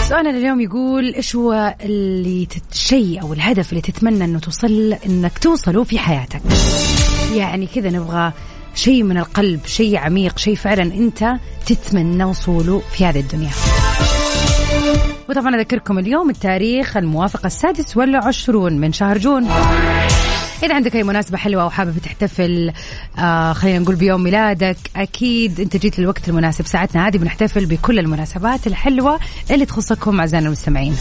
سؤالنا 0.08 0.30
اليوم 0.30 0.60
يقول 0.60 1.14
إيش 1.14 1.36
هو 1.36 1.74
اللي 1.80 2.48
الشيء 2.72 3.22
أو 3.22 3.32
الهدف 3.32 3.70
اللي 3.70 3.80
تتمنى 3.80 4.24
إنه 4.24 4.38
توصل 4.38 4.96
إنك 5.06 5.38
توصله 5.38 5.84
في 5.84 5.98
حياتك؟ 5.98 6.42
يعني 7.34 7.66
كذا 7.66 7.90
نبغى 7.90 8.32
شيء 8.74 9.02
من 9.02 9.18
القلب 9.18 9.60
شيء 9.66 9.96
عميق 9.96 10.38
شيء 10.38 10.56
فعلا 10.56 10.82
أنت 10.82 11.32
تتمنى 11.66 12.24
وصوله 12.24 12.82
في 12.92 13.06
هذه 13.06 13.20
الدنيا. 13.20 13.50
وطبعا 15.30 15.56
أذكركم 15.56 15.98
اليوم 15.98 16.30
التاريخ 16.30 16.96
الموافق 16.96 17.46
السادس 17.46 17.96
والعشرون 17.96 18.72
من 18.72 18.92
شهر 18.92 19.18
جون. 19.18 19.48
إذا 20.62 20.74
عندك 20.74 20.96
أي 20.96 21.02
مناسبة 21.02 21.38
حلوة 21.38 21.62
أو 21.62 21.70
حابب 21.70 21.98
تحتفل 21.98 22.72
آه 23.18 23.52
خلينا 23.52 23.78
نقول 23.78 23.94
بيوم 23.94 24.22
ميلادك 24.22 24.76
أكيد 24.96 25.60
أنت 25.60 25.76
جيت 25.76 25.98
للوقت 25.98 26.28
المناسب. 26.28 26.66
ساعتنا 26.66 27.08
هذه 27.08 27.16
بنحتفل 27.16 27.66
بكل 27.66 27.98
المناسبات 27.98 28.66
الحلوة 28.66 29.18
اللي 29.50 29.66
تخصكم 29.66 30.20
أعزائنا 30.20 30.46
المستمعين. 30.46 30.96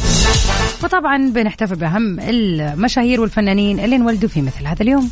وطبعا 0.83 1.29
بنحتفل 1.29 1.75
بأهم 1.75 2.19
المشاهير 2.19 3.21
والفنانين 3.21 3.79
اللي 3.79 3.95
انولدوا 3.95 4.29
في 4.29 4.41
مثل 4.41 4.67
هذا 4.67 4.81
اليوم. 4.81 5.09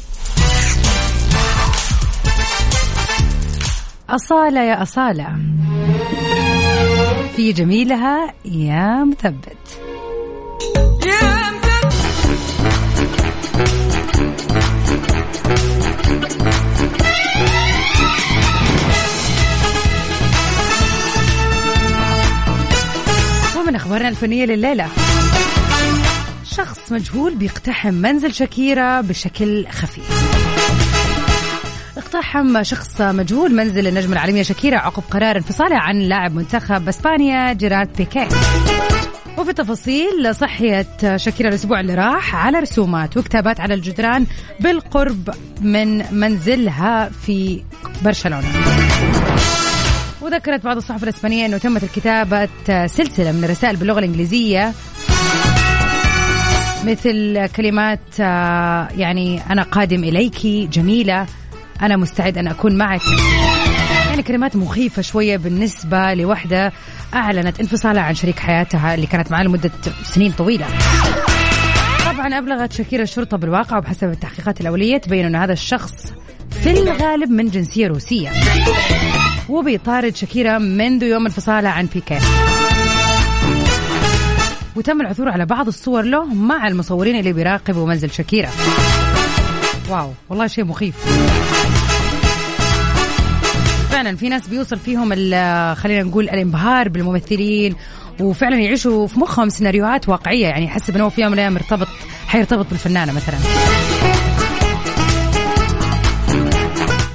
أصالة 4.10 4.64
يا 4.64 4.82
أصالة. 4.82 5.28
في 7.38 7.54
جميلها 7.54 8.34
يا 8.46 9.04
مثبت. 9.04 9.58
ومن 23.58 23.76
أخبارنا 23.76 24.10
الفنية 24.10 24.46
لليلة. 24.46 24.88
شخص 26.44 26.92
مجهول 26.92 27.36
بيقتحم 27.36 27.94
منزل 27.94 28.34
شاكيرا 28.34 29.02
بشكل 29.02 29.68
خفيف. 29.68 30.37
اقتحم 32.08 32.64
شخص 32.64 33.02
مجهول 33.02 33.56
منزل 33.56 33.88
النجمة 33.88 34.14
العالمية 34.14 34.44
شاكيرا 34.44 34.78
عقب 34.78 35.04
قرار 35.12 35.36
انفصالها 35.36 35.78
عن 35.78 36.00
لاعب 36.00 36.36
منتخب 36.36 36.88
إسبانيا 36.88 37.54
جيرارد 37.54 37.90
بيكي. 37.98 38.28
وفي 39.38 39.54
تفاصيل 39.54 40.36
صحيت 40.36 41.16
شاكيرا 41.16 41.50
الأسبوع 41.50 41.80
اللي 41.80 41.96
راح 41.96 42.36
على 42.36 42.60
رسومات 42.60 43.18
وكتابات 43.18 43.60
على 43.60 43.74
الجدران 43.74 44.26
بالقرب 44.60 45.30
من 45.62 46.16
منزلها 46.20 47.10
في 47.26 47.64
برشلونة. 48.06 48.48
وذكرت 50.22 50.64
بعض 50.64 50.78
الصحف 50.78 51.04
الإسبانية 51.04 51.46
إنه 51.46 51.58
تمت 51.58 51.84
الكتابة 51.84 52.50
سلسلة 52.68 53.32
من 53.32 53.44
الرسائل 53.44 53.76
باللغة 53.76 54.00
الإنجليزية. 54.00 54.74
مثل 56.86 57.48
كلمات 57.48 58.00
آه، 58.20 58.88
يعني 58.98 59.42
أنا 59.50 59.64
قادم 59.64 60.04
اليك 60.04 60.48
جميلة. 60.72 61.26
أنا 61.82 61.98
مستعد 61.98 62.38
أن 62.38 62.48
أكون 62.48 62.78
معك. 62.78 63.02
يعني 64.10 64.24
كلمات 64.24 64.56
مخيفة 64.56 65.02
شوية 65.02 65.38
بالنسبة 65.38 66.14
لوحدة 66.14 66.74
أعلنت 67.14 67.60
انفصالها 67.60 68.04
عن 68.04 68.16
شريك 68.16 68.40
حياتها 68.40 68.96
اللي 68.96 69.08
كانت 69.08 69.32
معاه 69.32 69.44
لمدة 69.44 69.72
سنين 70.04 70.32
طويلة. 70.32 70.66
طبعا 72.06 72.38
أبلغت 72.38 72.74
شاكيرا 72.74 73.04
الشرطة 73.04 73.38
بالواقع 73.38 73.78
وبحسب 73.78 74.10
التحقيقات 74.10 74.62
الأولية 74.62 74.98
تبين 74.98 75.26
أن 75.26 75.36
هذا 75.36 75.54
الشخص 75.54 76.14
في 76.64 76.72
الغالب 76.72 77.30
من 77.30 77.50
جنسية 77.50 77.88
روسية. 77.88 78.30
وبيطارد 79.50 80.16
شاكيرا 80.16 80.58
منذ 80.58 81.04
يوم 81.04 81.26
انفصالها 81.26 81.72
عن 81.72 81.86
بيكي. 81.94 82.20
وتم 84.76 85.02
العثور 85.02 85.30
على 85.30 85.46
بعض 85.46 85.68
الصور 85.68 86.02
له 86.02 86.26
مع 86.26 86.68
المصورين 86.68 87.20
اللي 87.20 87.34
بيراقبوا 87.34 87.88
منزل 87.88 88.12
شاكيرا. 88.12 88.50
واو 89.90 90.14
والله 90.30 90.48
شيء 90.48 90.66
مخيف. 90.66 90.96
فعلا 93.90 94.16
في 94.16 94.30
ناس 94.30 94.48
بيوصل 94.48 94.80
فيهم 94.80 95.10
خلينا 95.76 96.04
نقول 96.04 96.24
الانبهار 96.24 96.90
بالممثلين 96.90 97.76
وفعلا 98.22 98.56
يعيشوا 98.56 99.08
في 99.08 99.20
مخهم 99.20 99.50
سيناريوهات 99.50 100.10
واقعية 100.10 100.48
يعني 100.48 100.66
يحسب 100.66 100.96
انه 100.96 101.10
في 101.10 101.22
يوم 101.22 101.32
من 101.32 101.34
الأيام 101.34 101.54
مرتبط 101.54 101.88
حيرتبط 102.28 102.70
بالفنانة 102.70 103.14
مثلا. 103.14 103.38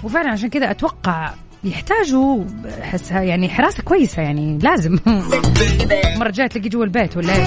وفعلا 0.02 0.30
عشان 0.30 0.48
كذا 0.48 0.70
أتوقع 0.70 1.30
يحتاجوا 1.64 2.44
حس 2.82 3.10
يعني 3.10 3.48
حراسة 3.48 3.82
كويسة 3.82 4.22
يعني 4.22 4.58
لازم. 4.62 4.98
المره 6.14 6.28
الجايه 6.28 6.46
تلاقيه 6.46 6.70
جوا 6.70 6.84
البيت 6.84 7.16
ولا 7.16 7.36
إيه 7.36 7.44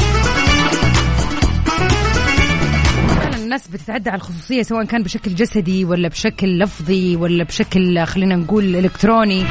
الناس 3.46 3.68
بتتعدى 3.68 4.10
على 4.10 4.18
الخصوصية 4.18 4.64
سواء 4.64 4.86
كان 4.86 5.04
بشكل 5.04 5.36
جسدي 5.36 5.86
ولا 5.86 6.08
بشكل 6.08 6.60
لفظي 6.60 7.16
ولا 7.16 7.44
بشكل 7.44 8.06
خلينا 8.06 8.36
نقول 8.36 8.76
إلكتروني. 8.76 9.46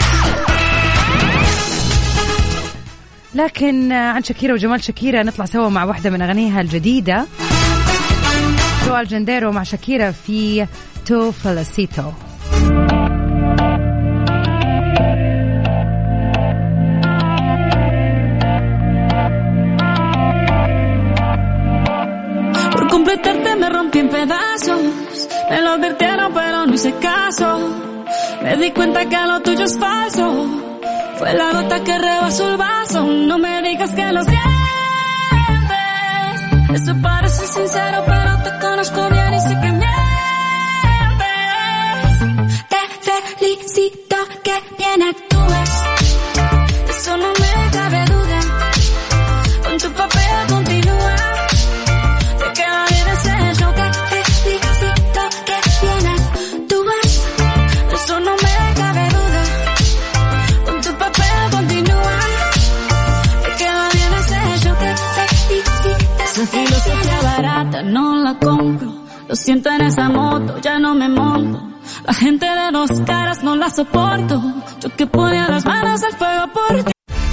لكن 3.34 3.92
عن 3.92 4.22
شاكيرا 4.22 4.52
وجمال 4.52 4.84
شاكيرا 4.84 5.22
نطلع 5.22 5.44
سوا 5.44 5.68
مع 5.68 5.84
واحدة 5.84 6.10
من 6.10 6.22
أغانيها 6.22 6.60
الجديدة. 6.60 7.26
Rauw 8.86 9.06
Alejandro 9.06 9.52
مع 9.52 9.62
شاكيرا 9.62 10.10
في 10.10 10.66
Te 11.06 11.30
Felicito. 11.30 12.10
Me 24.26 25.60
lo 25.60 25.70
advirtieron, 25.72 26.32
pero 26.32 26.66
no 26.66 26.74
hice 26.74 26.94
caso. 26.94 27.58
Me 28.42 28.56
di 28.56 28.70
cuenta 28.70 29.04
que 29.06 29.16
lo 29.16 29.40
tuyo 29.40 29.64
es 29.64 29.78
falso. 29.78 30.46
Fue 31.18 31.34
la 31.34 31.52
gota 31.52 31.84
que 31.84 31.98
rebasó 31.98 32.50
el 32.50 32.56
vaso. 32.56 33.04
No 33.04 33.38
me 33.38 33.60
digas 33.62 33.90
que 33.94 34.12
lo 34.12 34.22
sientes. 34.22 34.42
Eso 36.74 36.94
parece 37.02 37.46
sincero, 37.46 38.02
pero 38.06 38.42
te 38.42 38.58
conozco 38.66 39.08
bien 39.10 39.23
siento 69.43 69.69
en 69.69 69.81
esa 69.81 70.09
moto, 70.09 70.59
ya 70.59 70.79
no 70.79 70.95
me 70.95 71.09
monto. 71.09 71.61
La 72.05 72.13
gente 72.13 72.45
de 72.45 72.71
dos 72.71 72.91
caras 73.05 73.43
no 73.43 73.55
la 73.55 73.69
soporto. 73.69 74.41
Yo 74.81 74.95
que 74.95 75.07
ponía 75.07 75.47
las 75.47 75.65
manos 75.65 76.03
al 76.03 76.13
fuego 76.13 76.47
por 76.53 76.83
ti. 76.83 76.91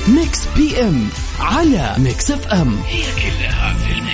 ميكس 0.08 0.46
بي 0.56 0.80
ام 0.80 1.08
على 1.40 1.94
ميكس 1.98 2.30
اف 2.30 2.46
ام 2.52 2.78
هي 2.86 3.02
كلها 3.02 3.74
في 3.74 3.92
الميكس 3.92 4.09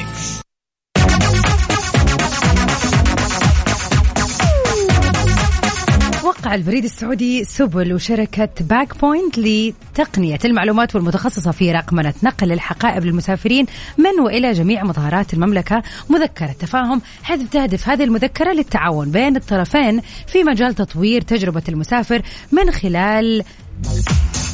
البريد 6.55 6.83
السعودي 6.83 7.43
سبل 7.43 7.93
وشركة 7.93 8.49
Bag 8.59 8.97
Point 8.97 9.37
لتقنية 9.37 10.39
المعلومات 10.45 10.95
والمتخصصة 10.95 11.51
في 11.51 11.71
رقمنة 11.71 12.13
نقل 12.23 12.51
الحقائب 12.51 13.05
للمسافرين 13.05 13.65
من 13.97 14.19
وإلى 14.25 14.51
جميع 14.51 14.83
مطارات 14.83 15.33
المملكة. 15.33 15.83
مذكرة 16.09 16.55
تفاهم 16.59 17.01
حيث 17.23 17.41
تهدف 17.51 17.89
هذه 17.89 18.03
المذكرة 18.03 18.53
للتعاون 18.53 19.11
بين 19.11 19.35
الطرفين 19.35 20.01
في 20.27 20.43
مجال 20.43 20.75
تطوير 20.75 21.21
تجربة 21.21 21.63
المسافر 21.69 22.21
من 22.51 22.71
خلال 22.71 23.43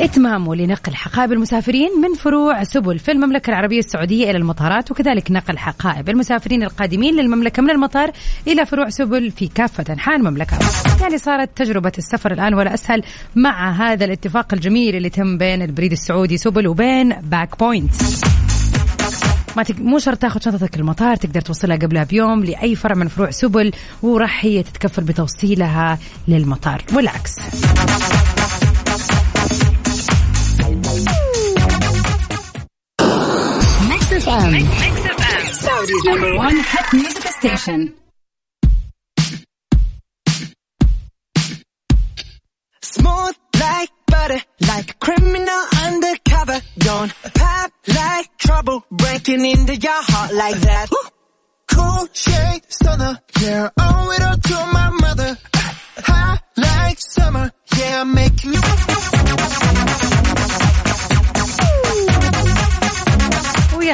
إتمامه 0.02 0.56
لنقل 0.56 0.96
حقائب 0.96 1.32
المسافرين 1.32 1.90
من 2.02 2.14
فروع 2.14 2.64
سبل 2.64 3.00
في 3.00 3.12
المملكة 3.12 3.50
العربية 3.50 3.80
السعودية 3.80 4.32
إلى 4.32 4.38
المطارات 4.38 4.92
وكذلك 4.92 5.32
نقل 5.32 5.58
حقائب 5.58 6.10
المسافرين 6.10 6.64
القادمين 6.64 7.16
للمملكة 7.16 7.62
من 7.62 7.70
المطار 7.70 8.12
إلى 8.48 8.66
فروع 8.66 8.90
سبل 8.90 9.32
في 9.32 9.48
كافة 9.48 9.94
أنحاء 9.94 10.16
المملكة. 10.16 10.60
يعني 11.02 11.18
صارت 11.18 11.58
تجربة 11.58 11.92
السفر 11.98 12.32
الآن 12.32 12.54
ولا 12.54 12.74
أسهل 12.74 13.04
مع 13.36 13.72
هذا 13.72 14.06
الاتفاق 14.06 14.54
الجميل 14.54 14.96
اللي 14.96 15.10
تم 15.10 15.38
بين 15.38 15.62
البريد 15.62 15.92
السعودي 15.92 16.38
سبل 16.38 16.68
وبين 16.68 17.10
Bag 17.10 17.60
Point. 17.60 17.94
ما 19.58 19.64
تك... 19.64 19.80
مو 19.80 20.00
شرط 20.00 20.18
تاخذ 20.18 20.42
شنطتك 20.42 20.76
المطار 20.76 21.16
تقدر 21.16 21.42
توصلها 21.42 21.78
قبلها 21.78 22.04
بيوم 22.04 22.44
لأي 22.44 22.76
فرع 22.76 22.96
من 22.96 23.08
فروع 23.08 23.32
سبل 23.32 23.72
وراح 24.02 24.46
هي 24.46 24.64
تتكفل 24.64 25.04
بتوصيلها 25.04 26.00
للمطار. 26.28 26.82
والعكس. 26.94 27.36
Mix 34.34 34.42
FM. 34.42 35.54
Saudi's 35.54 36.04
number 36.06 36.36
one 36.36 36.56
hit 36.56 36.94
music 36.94 37.24
station. 37.28 37.94
Smooth 42.82 43.36
like 43.60 43.90
butter, 44.08 44.42
like 44.68 44.90
a 44.90 44.94
criminal 44.96 45.62
undercover. 45.86 46.62
Don't 46.80 47.14
pop 47.36 47.72
like 47.88 48.38
trouble, 48.40 48.84
breaking 48.90 49.46
into 49.46 49.76
your 49.76 50.02
heart 50.02 50.34
like 50.34 50.56
that. 50.62 50.90
Cool 51.68 52.08
shade 52.14 52.62
stunner, 52.70 53.20
yeah, 53.40 53.70
owe 53.80 54.12
it 54.16 54.22
all 54.24 54.38
to 54.38 54.72
my 54.74 54.90
mother. 55.00 55.38
High 55.98 56.40
like 56.58 56.98
summer, 57.00 57.52
yeah, 57.78 58.02
I'm 58.02 58.16
making 58.16 58.54
you. 58.54 59.73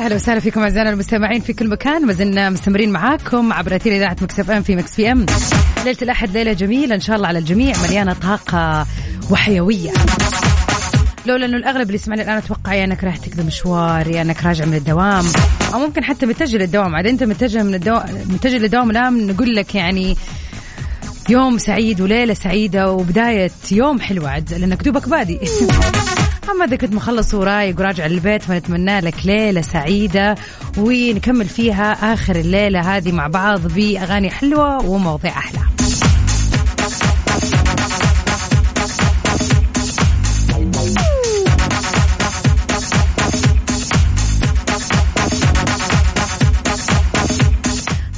أهلا 0.09 0.15
وسهلا 0.17 0.39
فيكم 0.39 0.61
أعزائنا 0.61 0.89
المستمعين 0.89 1.41
في 1.41 1.53
كل 1.53 1.67
مكان. 1.69 2.05
ما 2.05 2.13
زلنا 2.13 2.49
مستمرين 2.49 2.91
معاكم 2.91 3.53
عبر 3.53 3.75
أثير 3.75 3.95
إذاعة 3.95 4.15
مكس 4.21 4.39
إف 4.39 4.51
إم 4.51 4.63
في 4.63 4.75
مكس 4.75 4.95
بي 4.95 5.11
إم. 5.11 5.25
ليلة 5.85 5.97
الأحد 6.01 6.37
ليلة 6.37 6.53
جميلة 6.53 6.95
إن 6.95 6.99
شاء 6.99 7.15
الله 7.15 7.27
على 7.27 7.39
الجميع. 7.39 7.75
مليانة 7.83 8.13
طاقة 8.13 8.87
وحيوية. 9.31 9.91
لولا 11.25 11.45
انه 11.45 11.57
الأغلب 11.57 11.81
اللي 11.81 11.95
يسمعني 11.95 12.21
الآن 12.21 12.37
أتوقع 12.37 12.73
يا 12.73 12.83
أنك 12.83 13.03
رايح 13.03 13.17
تقضي 13.17 13.43
مشوار 13.43 14.07
يا 14.07 14.21
أنك 14.21 14.43
راجع 14.43 14.65
من 14.65 14.73
الدوام 14.73 15.25
أو 15.73 15.79
ممكن 15.79 16.03
حتى 16.03 16.25
متجه 16.25 16.57
للدوام. 16.57 16.95
عاد 16.95 17.07
أنت 17.07 17.23
متجه 17.23 17.63
من 17.63 17.75
الدوام 17.75 18.05
متجه 18.29 18.57
للدوام 18.57 18.91
الآن 18.91 19.27
نقول 19.27 19.55
لك 19.55 19.75
يعني 19.75 20.17
يوم 21.29 21.57
سعيد 21.57 22.01
وليلة 22.01 22.33
سعيدة 22.33 22.91
وبداية 22.91 23.51
يوم 23.71 23.99
حلوة. 23.99 24.29
عاد 24.29 24.53
لأنك 24.53 24.83
دوبك 24.83 25.09
بادي. 25.09 25.39
اذا 26.65 26.75
كنت 26.75 26.93
مخلص 26.93 27.33
ورايق 27.33 27.79
وراجع 27.79 28.07
للبيت 28.07 28.43
فنتمنى 28.43 28.99
لك 28.99 29.25
ليلة 29.25 29.61
سعيدة 29.61 30.35
ونكمل 30.77 31.45
فيها 31.45 32.13
آخر 32.13 32.35
الليلة 32.35 32.97
هذه 32.97 33.11
مع 33.11 33.27
بعض 33.27 33.67
بأغاني 33.67 34.29
حلوة 34.29 34.85
ومواضيع 34.85 35.31
أحلى. 35.31 35.59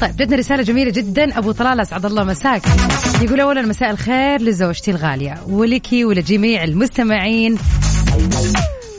طيب 0.02 0.15
جتنا 0.17 0.36
رسالة 0.36 0.63
جميلة 0.63 0.91
جدا. 0.91 1.38
أبو 1.38 1.52
طلال 1.52 1.80
أسعد 1.80 2.06
الله 2.06 2.24
مساك. 2.24 2.62
يقول 3.22 3.39
أولا 3.39 3.62
مساء 3.62 3.91
الخير 3.91 4.41
لزوجتي 4.41 4.91
الغالية 4.91 5.38
ولك 5.48 5.88
ولجميع 5.94 6.63
المستمعين. 6.63 7.58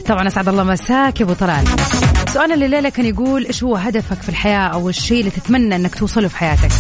طبعا 0.07 0.29
أسعد 0.29 0.49
الله 0.49 0.65
مساك 0.65 1.21
يا 1.21 1.25
أبو 1.25 1.33
طلال. 1.33 1.65
سؤالنا 2.29 2.55
الليلة 2.55 2.89
كان 2.89 3.07
يقول 3.07 3.47
إيش 3.47 3.65
هو 3.65 3.77
هدفك 3.77 4.23
في 4.23 4.29
الحياة؟ 4.29 4.69
أو 4.69 4.89
الشيء 4.89 5.21
اللي 5.21 5.31
تتمنى 5.31 5.77
إنك 5.77 5.95
توصله 5.95 6.29
في 6.29 6.37
حياتك. 6.37 6.71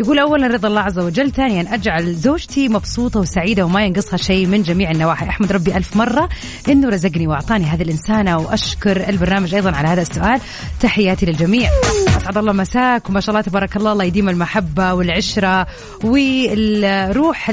يقول 0.00 0.18
اولا 0.18 0.46
رضا 0.46 0.68
الله 0.68 0.80
عز 0.80 0.98
وجل 0.98 1.32
ثانيا 1.32 1.74
أجعل 1.74 2.14
زوجتي 2.14 2.68
مبسوطة 2.68 3.20
وسعيدة 3.20 3.64
وما 3.64 3.84
ينقصها 3.84 4.16
شيء 4.16 4.46
من 4.46 4.62
جميع 4.62 4.90
النواحي. 4.90 5.28
أحمد 5.28 5.52
ربي 5.52 5.76
ألف 5.76 5.96
مرة. 5.96 6.28
إنه 6.68 6.88
رزقني 6.88 7.26
وأعطاني 7.26 7.64
هذه 7.64 7.82
الإنسانة 7.82 8.38
وأشكر 8.38 9.08
البرنامج 9.08 9.54
أيضا 9.54 9.76
على 9.76 9.88
هذا 9.88 10.02
السؤال. 10.02 10.40
تحياتي 10.80 11.26
للجميع. 11.26 11.70
أسعد 12.16 12.38
الله 12.38 12.52
مساك 12.52 13.08
وما 13.08 13.20
شاء 13.20 13.30
الله 13.30 13.40
تبارك 13.40 13.76
الله. 13.76 13.92
الله 13.92 14.04
يديم 14.04 14.28
المحبة 14.28 14.94
والعشرة 14.94 15.66
والروح 16.04 17.50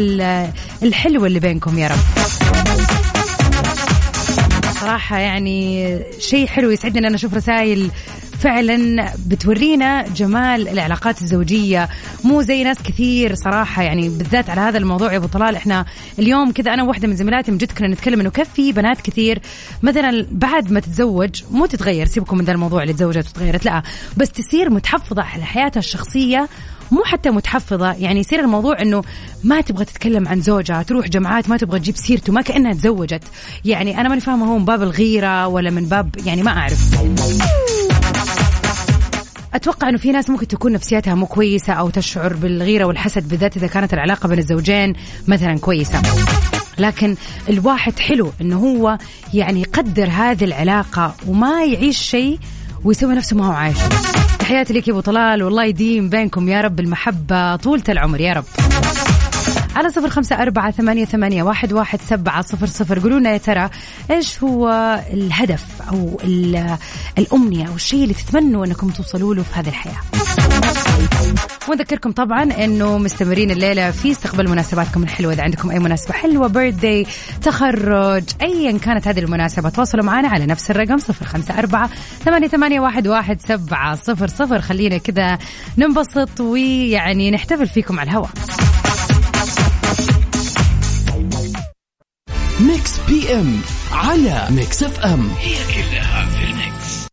الحلوة 0.83 1.27
اللي 1.27 1.39
بينكم 1.39 1.79
يا 1.79 1.87
رب. 1.87 1.97
صراحة 4.83 5.19
يعني 5.19 5.99
شيء 6.19 6.47
حلو 6.47 6.71
يسعدني 6.71 7.07
أن 7.07 7.13
أشوف 7.13 7.33
رسائل 7.33 7.91
فعلا 8.39 9.05
بتورينا 9.27 10.07
جمال 10.07 10.67
العلاقات 10.67 11.21
الزوجية. 11.21 11.89
مو 12.23 12.41
زي 12.41 12.63
ناس 12.63 12.77
كثير 12.83 13.35
صراحة 13.35 13.83
يعني 13.83 14.09
بالذات 14.09 14.49
على 14.49 14.61
هذا 14.61 14.77
الموضوع 14.77 15.11
يا 15.11 15.17
أبو 15.17 15.27
طلال. 15.27 15.55
إحنا 15.55 15.85
اليوم 16.19 16.51
كذا 16.51 16.73
أنا 16.73 16.83
واحدة 16.83 17.07
من 17.07 17.15
زميلاتي 17.15 17.51
من 17.51 17.57
جد 17.57 17.71
كنا 17.71 17.87
نتكلم 17.87 18.19
إنه 18.19 18.29
كيف 18.29 18.49
في 18.49 18.71
بنات 18.71 19.01
كثير. 19.01 19.39
مثلا 19.83 20.27
بعد 20.31 20.71
ما 20.71 20.79
تتزوج 20.79 21.43
مو 21.51 21.65
تتغير 21.65 22.05
سيبكم 22.05 22.37
من 22.37 22.45
ذا 22.45 22.51
الموضوع 22.51 22.81
اللي 22.81 22.93
تزوجت 22.93 23.27
وتغيرت. 23.27 23.65
لا 23.65 23.83
بس 24.17 24.31
تصير 24.31 24.69
متحفظة 24.69 25.21
على 25.21 25.43
حياتها 25.43 25.79
الشخصية 25.79 26.49
مو 26.93 27.03
حتى 27.03 27.29
متحفظة. 27.29 27.93
يعني 27.93 28.19
يصير 28.19 28.39
الموضوع 28.39 28.81
إنه 28.81 29.03
ما 29.43 29.61
تبغى 29.61 29.85
تتكلم 29.85 30.27
عن 30.27 30.41
زوجها 30.41 30.83
تروح 30.83 31.07
جمعات 31.07 31.49
ما 31.49 31.57
تبغى 31.57 31.79
تجيب 31.79 31.95
سيرته 31.95 32.33
ما 32.33 32.41
كأنها 32.41 32.73
تزوجت. 32.73 33.23
يعني 33.65 34.01
أنا 34.01 34.09
ماني 34.09 34.21
فاهمة 34.21 34.45
هو 34.45 34.57
من 34.57 34.65
باب 34.65 34.81
الغيرة 34.81 35.47
ولا 35.47 35.69
من 35.69 35.85
باب 35.85 36.15
يعني 36.25 36.43
ما 36.43 36.51
أعرف. 36.51 36.79
أتوقع 39.53 39.89
إنه 39.89 39.97
في 39.97 40.11
ناس 40.11 40.29
ممكن 40.29 40.47
تكون 40.47 40.71
نفسيتها 40.71 41.15
مو 41.15 41.25
كويسة 41.25 41.73
أو 41.73 41.89
تشعر 41.89 42.33
بالغيرة 42.33 42.85
والحسد 42.85 43.27
بالذات 43.27 43.57
إذا 43.57 43.67
كانت 43.67 43.93
العلاقة 43.93 44.27
بين 44.29 44.39
الزوجين 44.39 44.93
مثلا 45.27 45.59
كويسة. 45.59 46.01
لكن 46.77 47.15
الواحد 47.49 47.99
حلو 47.99 48.31
إنه 48.41 48.57
هو 48.57 48.97
يعني 49.33 49.61
يقدر 49.61 50.09
هذه 50.09 50.43
العلاقة 50.43 51.15
وما 51.27 51.63
يعيش 51.63 51.97
شيء 51.97 52.39
ويسوي 52.83 53.15
نفسه 53.15 53.35
ما 53.35 53.47
هو 53.47 53.51
عايش. 53.51 53.77
تحياتي 54.43 54.73
لك 54.73 54.87
يا 54.87 54.93
أبو 54.93 55.01
طلال. 55.01 55.43
والله 55.43 55.65
يديم 55.65 56.09
بينكم 56.09 56.49
يا 56.49 56.61
رب 56.61 56.79
المحبة 56.79 57.55
طولة 57.55 57.83
العمر 57.89 58.19
يا 58.19 58.33
رب. 58.33 58.72
على 59.75 59.89
صفر 59.89 60.09
خمسة 60.09 60.41
أربعة 60.41 60.71
ثمانية, 60.71 61.05
ثمانية 61.05 61.43
واحد, 61.43 61.73
واحد 61.73 62.01
سبعة 62.01 62.41
صفر 62.41 62.67
صفر. 62.67 62.99
قولوا 62.99 63.19
لنا 63.19 63.31
يا 63.31 63.37
ترى 63.37 63.69
إيش 64.11 64.43
هو 64.43 64.69
الهدف 65.13 65.65
أو 65.91 66.19
الأمنية 67.17 67.67
أو 67.67 67.75
الشيء 67.75 68.03
اللي 68.03 68.13
تتمنوا 68.13 68.65
أنكم 68.65 68.89
توصلوا 68.89 69.35
له 69.35 69.43
في 69.43 69.59
هذه 69.59 69.67
الحياة؟ 69.67 70.01
ونذكركم 71.69 72.11
طبعا 72.11 72.43
إنه 72.43 72.97
مستمرين 72.97 73.51
الليلة 73.51 73.91
في 73.91 74.11
استقبال 74.11 74.49
مناسباتكم 74.49 75.03
الحلوة. 75.03 75.33
إذا 75.33 75.43
عندكم 75.43 75.71
أي 75.71 75.79
مناسبة 75.79 76.13
حلوة 76.13 76.47
birthday 76.47 77.07
تخرج 77.41 78.23
ايا 78.41 78.77
كانت 78.77 79.07
هذه 79.07 79.19
المناسبة 79.19 79.69
تواصلوا 79.69 80.03
معنا 80.03 80.27
على 80.27 80.45
نفس 80.45 80.71
الرقم 80.71 80.97
صفر 80.97 81.25
خمسة 81.25 81.59
أربعة 81.59 81.89
ثمانية, 82.25 82.47
ثمانية 82.47 82.79
واحد, 82.79 83.07
واحد 83.07 83.41
سبعة 83.41 83.95
صفر 83.95 84.27
صفر. 84.27 84.61
خلينا 84.61 84.97
كذا 84.97 85.37
ننبسط 85.77 86.39
ويعني 86.39 87.31
نحتفل 87.31 87.67
فيكم 87.67 87.99
على 87.99 88.09
الهواء. 88.09 88.29
Mix 92.59 92.99
PM 93.07 93.61
على 93.91 94.47
Mix 94.49 94.83
FM 94.83 95.29
هي 95.39 95.55
كلها 95.73 96.25
في 96.25 96.43
ال 96.43 96.56
Mix. 96.56 97.07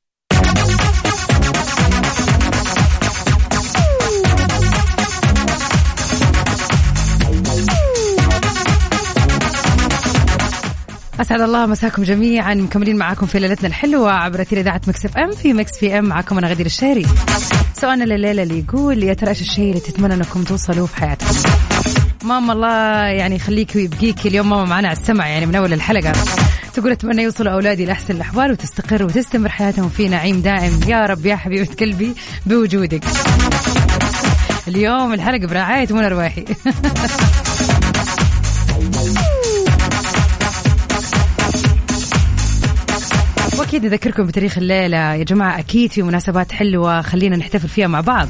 أسعد 11.20 11.40
الله 11.40 11.66
مساكم 11.66 12.02
جميعا 12.02 12.54
مكملين 12.54 12.96
معاكم 12.96 13.26
في 13.26 13.38
ليلتنا 13.38 13.68
الحلوة 13.68 14.12
عبر 14.12 14.42
أثير 14.42 14.60
إذاعة 14.60 14.80
Mix 14.86 15.04
FM 15.04 15.30
في 15.30 15.52
Mix 15.52 15.78
PM 15.78 16.04
معاكم 16.04 16.38
أنا 16.38 16.48
غدير 16.48 16.66
الشهري. 16.66 17.06
سؤالنا 17.80 18.04
لليله 18.04 18.42
اللي 18.42 18.58
يقول 18.58 19.02
يا 19.02 19.14
ترى 19.14 19.28
إيش 19.28 19.40
الشيء 19.40 19.68
اللي 19.68 19.80
تتمنى 19.80 20.14
إنكم 20.14 20.44
توصلوا 20.44 20.86
في 20.86 20.96
حياتكم؟ 20.96 21.34
ماما 22.24 22.52
الله 22.52 23.06
يعني 23.06 23.36
يخليك 23.36 23.76
ويبقيك 23.76 24.26
اليوم. 24.26 24.50
ماما 24.50 24.64
معنا 24.64 24.88
على 24.88 24.96
السمع 24.96 25.28
يعني 25.28 25.46
من 25.46 25.54
أول 25.54 25.72
الحلقة. 25.72 26.12
تقول 26.74 26.92
أتمنى 26.92 27.22
يوصلوا 27.22 27.52
أولادي 27.52 27.84
لأحسن 27.84 28.14
الأحوال 28.14 28.50
وتستقر 28.50 29.04
وتستمر 29.04 29.48
حياتهم 29.48 29.88
في 29.88 30.08
نعيم 30.08 30.40
دائم. 30.40 30.80
يا 30.88 31.06
رب 31.06 31.26
يا 31.26 31.36
حبيبة 31.36 31.74
قلبي 31.80 32.14
بوجودك. 32.46 33.04
اليوم 34.68 35.12
الحلقة 35.12 35.46
برعاية 35.46 35.88
منى 35.90 36.08
رواحي. 36.08 36.44
وأكيد 43.58 43.84
نذكركم 43.84 44.26
بتاريخ 44.26 44.58
الليلة. 44.58 45.14
يا 45.14 45.24
جماعة 45.24 45.58
أكيد 45.58 45.92
في 45.92 46.02
مناسبات 46.02 46.52
حلوة. 46.52 47.02
خلينا 47.02 47.36
نحتفل 47.36 47.68
فيها 47.68 47.86
مع 47.86 48.00
بعض. 48.00 48.28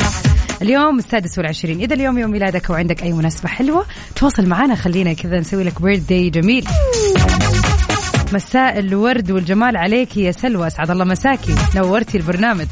اليوم 0.62 0.99
السادس 0.99 1.38
والعشرين. 1.38 1.81
إذا 1.81 1.94
اليوم 1.94 2.18
يوم 2.18 2.31
ميلادك 2.31 2.70
وعندك 2.70 3.03
أي 3.03 3.12
مناسبة 3.12 3.49
حلوة 3.49 3.87
تواصل 4.16 4.46
معنا 4.46 4.75
خلينا 4.75 5.12
كذا 5.12 5.40
نسوي 5.40 5.64
لك 5.64 5.83
بيرث 5.83 6.01
داي 6.01 6.31
جميل. 6.31 6.64
مساء 8.33 8.79
الورد 8.79 9.31
والجمال 9.31 9.77
عليك 9.77 10.16
يا 10.16 10.33
سلوى. 10.33 10.66
أسعد 10.66 10.90
الله 10.90 11.05
مساكي. 11.05 11.55
نورتي 11.77 12.18
البرنامج. 12.18 12.66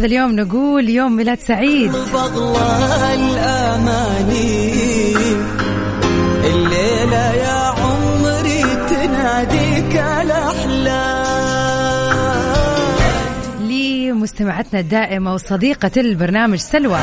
هذا 0.00 0.06
اليوم 0.06 0.36
نقول 0.36 0.88
يوم 0.88 1.16
ميلاد 1.16 1.38
سعيد. 1.40 1.92
فضل 1.92 2.56
الأماني 3.14 4.72
الليلة 6.44 7.32
يا 7.32 7.74
عمري 7.80 8.62
تناديك 8.90 9.96
الأحلام. 9.96 11.30
لمستمعتنا 13.60 14.80
الدائمة 14.80 15.34
وصديقة 15.34 15.90
البرنامج 15.96 16.58
سلوى. 16.58 17.00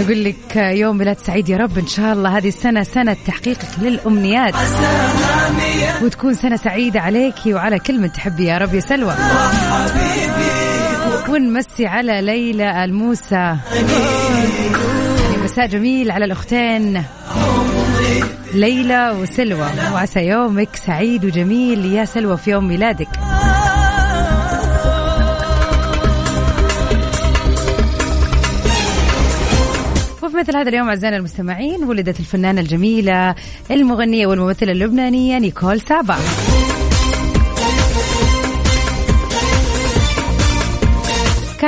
نقول 0.00 0.24
لك 0.24 0.56
يوم 0.56 0.98
ميلاد 0.98 1.18
سعيد 1.18 1.48
يا 1.48 1.56
رب 1.56 1.78
إن 1.78 1.86
شاء 1.86 2.12
الله. 2.12 2.36
هذه 2.38 2.48
السنة 2.48 2.82
سنة 2.82 3.16
تحقيقك 3.26 3.68
للأمنيات. 3.82 4.54
وتكون 6.02 6.34
سنة 6.34 6.56
سعيدة 6.56 7.00
عليك 7.00 7.34
وعلى 7.46 7.78
كل 7.78 7.98
من 8.00 8.12
تحبي 8.12 8.44
يا 8.44 8.58
رب 8.58 8.74
يا 8.74 8.80
سلوى. 8.80 9.14
ونمسي 11.28 11.86
على 11.86 12.20
ليلى 12.20 12.84
الموسى. 12.84 13.56
مساء 15.44 15.66
جميل 15.66 16.10
على 16.10 16.24
الأختين. 16.24 17.02
ليلى 18.54 19.10
وسلوى 19.10 19.68
وعسى 19.92 20.20
يومك 20.20 20.76
سعيد 20.76 21.24
وجميل 21.24 21.84
يا 21.84 22.04
سلوى 22.04 22.36
في 22.36 22.50
يوم 22.50 22.68
ميلادك. 22.68 23.08
وفي 30.22 30.36
مثل 30.36 30.56
هذا 30.56 30.68
اليوم 30.68 30.88
أعزائنا 30.88 31.16
المستمعين 31.16 31.84
ولدت 31.84 32.20
الفنانة 32.20 32.60
الجميلة 32.60 33.34
المغنية 33.70 34.26
والممثلة 34.26 34.72
اللبنانية 34.72 35.38
نيكول 35.38 35.80
سابا. 35.80 36.16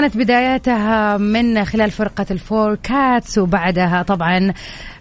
كانت 0.08 0.20
بداياتها 0.20 1.16
من 1.16 1.64
خلال 1.64 1.90
فرقة 1.90 2.26
ال 2.30 2.39
Four 2.39 2.74
Cats 2.74 3.38
وبعدها 3.38 4.02
طبعا 4.02 4.52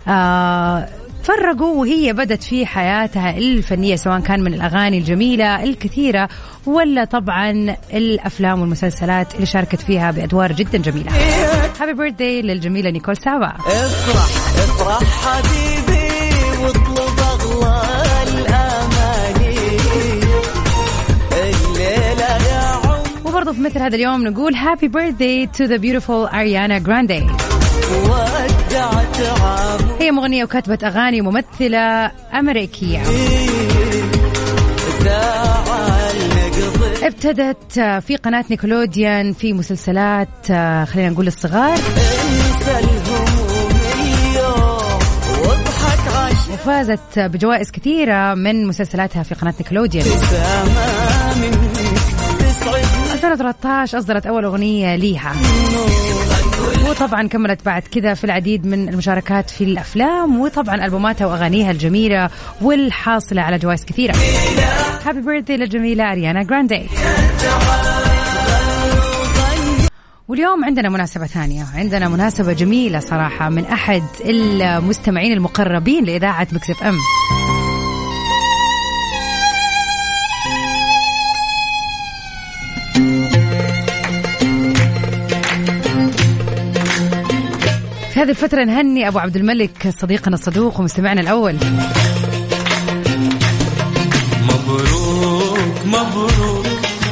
آه 0.07 0.87
فرقوا 1.23 1.79
وهي 1.79 2.13
بدت 2.13 2.43
في 2.43 2.65
حياتها 2.65 3.37
الفنية 3.37 3.95
سواء 3.95 4.19
كان 4.19 4.43
من 4.43 4.53
الأغاني 4.53 4.97
الجميلة 4.97 5.63
الكثيرة 5.63 6.29
ولا 6.65 7.03
طبعا 7.03 7.75
الأفلام 7.93 8.61
والمسلسلات 8.61 9.35
اللي 9.35 9.45
شاركت 9.45 9.81
فيها 9.81 10.11
بأدوار 10.11 10.51
جدا 10.51 10.77
جميلة. 10.77 11.11
happy 11.79 11.93
birthday 11.93 12.41
للجميلة 12.41 12.89
نيكول 12.89 13.17
سابا. 13.17 13.47
افرح 13.47 14.23
افرح 14.63 15.03
حبيبي. 15.03 15.86
مثل 23.77 23.85
هذا 23.85 23.95
اليوم 23.95 24.27
نقول 24.27 24.55
happy 24.55 24.87
birthday 24.87 25.47
to 25.47 25.63
the 25.63 25.75
beautiful 25.77 26.27
اريانا 26.27 26.77
جراندي 26.77 27.23
هي 29.99 30.11
مغنية 30.11 30.43
وكاتبة 30.43 30.77
أغاني 30.87 31.21
وممثلة 31.21 32.11
أمريكية. 32.39 33.01
ابتدت 37.03 37.73
في 38.07 38.15
قناة 38.23 38.45
نيكولوديان 38.49 39.33
في 39.33 39.53
مسلسلات 39.53 40.47
خلينا 40.87 41.09
نقول 41.09 41.27
الصغار. 41.27 41.77
وفازت 46.53 47.19
بجوائز 47.19 47.71
كثيرة 47.71 48.33
من 48.33 48.67
مسلسلاتها 48.67 49.23
في 49.23 49.35
قناة 49.35 49.53
نيكولوديان. 49.59 50.05
2013 53.17 53.97
أصدرت 53.97 54.25
أول 54.25 54.43
أغنية 54.45 54.95
ليها. 54.95 55.33
وطبعا 56.89 57.27
كملت 57.27 57.65
بعد 57.65 57.81
كذا 57.81 58.13
في 58.13 58.23
العديد 58.23 58.65
من 58.65 58.89
المشاركات 58.89 59.49
في 59.49 59.63
الأفلام 59.63 60.39
وطبعا 60.39 60.85
ألبوماتها 60.85 61.27
وأغانيها 61.27 61.71
الجميلة 61.71 62.29
والحاصلة 62.61 63.41
على 63.41 63.57
جوائز 63.57 63.85
كثيرة. 63.85 64.15
happy 65.05 65.21
birthday 65.21 65.57
للجميلة 65.57 66.11
أريانا 66.11 66.43
جراندي 66.43 66.87
واليوم 70.27 70.65
عندنا 70.65 70.89
مناسبة 70.89 71.25
ثانية 71.25 71.65
عندنا 71.75 72.09
مناسبة 72.09 72.53
جميلة 72.53 72.99
صراحة 72.99 73.49
من 73.49 73.65
أحد 73.65 74.03
المستمعين 74.25 75.33
المقربين 75.33 76.05
لإذاعة 76.05 76.47
Mix 76.51 76.83
FM. 76.83 76.95
هذه 88.17 88.29
الفترة 88.29 88.63
نهني 88.63 89.07
أبو 89.07 89.19
عبد 89.19 89.35
الملك 89.35 89.93
صديقنا 90.01 90.35
الصدوق 90.35 90.79
ومستمعنا 90.79 91.21
الأول. 91.21 91.55
مبروك 94.43 95.85
مبروك 95.85 96.65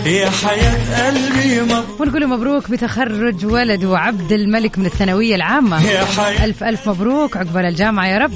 يا 0.06 0.30
حياة 0.30 1.08
قلبي 1.08 1.62
مبروك 1.62 2.00
ونقول 2.00 2.28
مبروك 2.28 2.72
بتخرج 2.72 3.46
ولده 3.46 3.98
عبد 3.98 4.32
الملك 4.32 4.80
من 4.80 4.86
الثانوية 4.86 5.36
العامة. 5.36 5.86
يا 5.90 6.06
حياة. 6.06 6.46
ألف 6.46 6.64
ألف 6.64 6.90
مبروك 6.90 7.38
عقبال 7.38 7.66
الجامعة 7.66 8.08
يا 8.08 8.18
رب. 8.18 8.34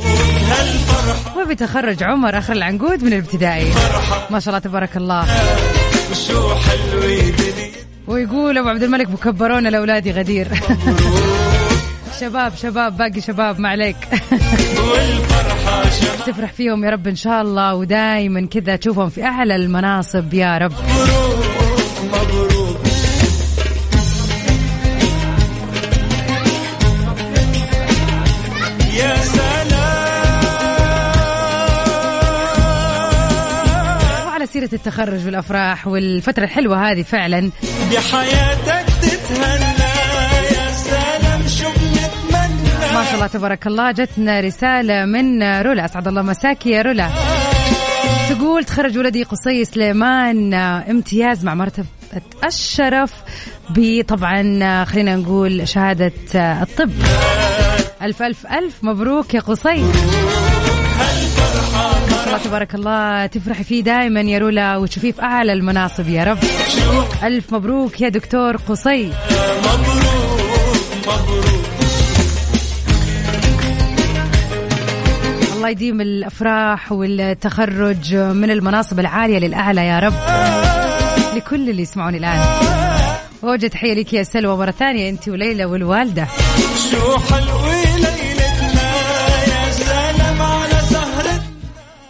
وبتخرج 1.37 2.03
عمر 2.03 2.37
آخر 2.37 2.53
العنقود 2.53 3.03
من 3.03 3.13
الابتدائي. 3.13 3.73
ما 4.29 4.39
شاء 4.39 4.49
الله 4.49 4.59
تبارك 4.59 4.97
الله. 4.97 5.25
وشو 6.11 6.53
دنيا 6.93 7.69
ويقول 8.07 8.57
أبو 8.57 8.69
عبد 8.69 8.83
الملك 8.83 9.09
مكبرونا 9.09 9.69
لأولادي 9.69 10.11
غدير. 10.11 10.47
شباب 12.19 12.55
شباب 12.55 12.97
باقي 12.97 13.21
شباب 13.21 13.59
ما 13.59 13.69
عليك. 13.69 13.97
تفرح 16.25 16.53
فيهم 16.53 16.85
يا 16.85 16.89
رب 16.89 17.07
إن 17.07 17.15
شاء 17.15 17.41
الله 17.41 17.75
ودايما 17.75 18.47
كذا 18.47 18.75
تشوفهم 18.75 19.09
في 19.09 19.23
أعلى 19.23 19.55
المناصب 19.55 20.33
يا 20.33 20.57
رب. 20.57 20.73
مبروك 22.03 22.77
يا 28.97 29.15
سلام. 29.15 29.85
وعلى 34.25 34.45
سيرة 34.45 34.69
التخرج 34.73 35.25
والأفراح 35.25 35.87
والفترة 35.87 36.43
الحلوة 36.43 36.91
هذه 36.91 37.01
فعلا. 37.01 37.51
بحياتك 37.91 38.85
تتهنى 39.01 39.89
يا 40.55 40.71
سلام. 40.71 41.47
شو 41.47 41.78
ما 42.93 43.03
شاء 43.05 43.15
الله 43.15 43.27
تبارك 43.27 43.67
الله. 43.67 43.91
جتنا 43.91 44.39
رسالة 44.39 45.05
من 45.05 45.43
رولا. 45.43 45.85
أسعد 45.85 46.07
الله 46.07 46.21
مساكي 46.21 46.69
يا 46.69 46.81
رولا. 46.81 47.09
تقول 48.29 48.63
تخرج 48.63 48.97
ولدي 48.97 49.23
قصي 49.23 49.65
سليمان 49.65 50.53
امتياز 50.53 51.45
مع 51.45 51.53
مرتبة 51.53 51.85
الشرف 52.45 53.13
بطبعا 53.69 54.83
خلينا 54.85 55.15
نقول 55.15 55.67
شهادة 55.67 56.11
الطب. 56.35 56.91
ألف 58.01 58.21
ألف 58.21 58.47
ألف 58.47 58.83
مبروك 58.83 59.33
يا 59.33 59.39
قصي. 59.39 59.83
الله 62.27 62.37
تبارك 62.43 62.75
الله. 62.75 63.25
تفرحي 63.25 63.63
فيه 63.63 63.83
دائما 63.83 64.21
يا 64.21 64.39
رولا 64.39 64.77
وتشوفيه 64.77 65.11
في 65.11 65.21
أعلى 65.21 65.53
المناصب 65.53 66.09
يا 66.09 66.23
رب. 66.23 66.37
ألف 67.23 67.53
مبروك 67.53 68.01
يا 68.01 68.09
دكتور 68.09 68.55
قصي. 68.55 69.11
يديم 75.69 76.01
الأفراح 76.01 76.91
والتخرج 76.91 78.15
من 78.15 78.51
المناصب 78.51 78.99
العالية 78.99 79.39
للأعلى 79.39 79.85
يا 79.87 79.99
رب. 79.99 80.13
لكل 81.35 81.69
اللي 81.69 81.81
يسمعوني 81.81 82.17
الآن. 82.17 82.45
ووجه 83.43 83.67
تحية 83.67 83.93
لك 83.93 84.13
يا 84.13 84.23
سلوى 84.23 84.57
مرة 84.57 84.71
ثانية 84.71 85.09
أنت 85.09 85.29
وليلى 85.29 85.65
والوالدة. 85.65 86.27
شو 86.91 87.17
حلوة 87.17 87.81
ليلتنا 87.95 88.91
يا 89.47 89.71
سلام 89.71 90.41
على 90.41 90.81
سهرتنا 90.89 91.41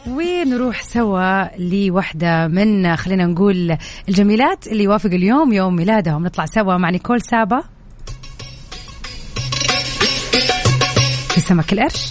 ونروح 0.08 0.82
سوا 0.82 1.58
لوحدة 1.58 2.48
من 2.48 2.96
خلينا 2.96 3.26
نقول 3.26 3.78
الجميلات 4.10 4.68
اللي 4.68 4.84
يوافق 4.84 5.10
اليوم 5.10 5.54
يوم 5.54 5.76
ميلادهم. 5.76 6.24
نطلع 6.24 6.46
سوا 6.46 6.78
مع 6.78 6.90
نيكول 6.90 7.22
سابا. 7.22 7.64
في 11.30 11.40
سمك 11.40 11.74
القرش. 11.74 12.10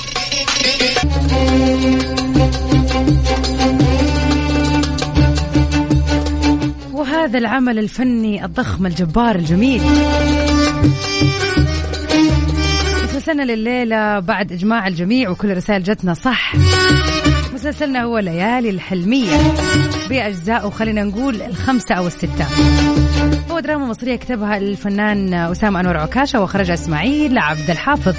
وهذا 6.93 7.39
العمل 7.39 7.79
الفني 7.79 8.45
الضخم 8.45 8.87
الجبار 8.87 9.37
الجميل. 9.37 9.83
مسلسلنا 13.05 13.43
لليلة 13.43 14.19
بعد 14.19 14.53
إجماع 14.53 14.89
الجميع 14.89 15.31
وكل 15.31 15.51
الرسائل 15.51 15.83
جتنا 15.83 16.15
صح. 16.15 16.55
مسلسلنا 17.55 18.03
هو 18.03 18.19
ليالي 18.19 18.71
الحلمية. 18.71 19.37
بأجزاء 20.11 20.71
خلينا 20.71 21.05
نقول 21.05 21.43
الخمسة 21.43 21.95
أو 21.95 22.07
الستة. 22.07 22.47
هو 23.51 23.61
دراما 23.61 23.87
مصرية 23.87 24.17
كتبها 24.17 24.57
الفنان 24.57 25.35
أسامة 25.35 25.81
أنور 25.81 25.97
عكاشة 25.97 26.41
وخرجها 26.43 26.75
إسماعيل 26.75 27.39
عبد 27.39 27.71
الحافظ. 27.71 28.15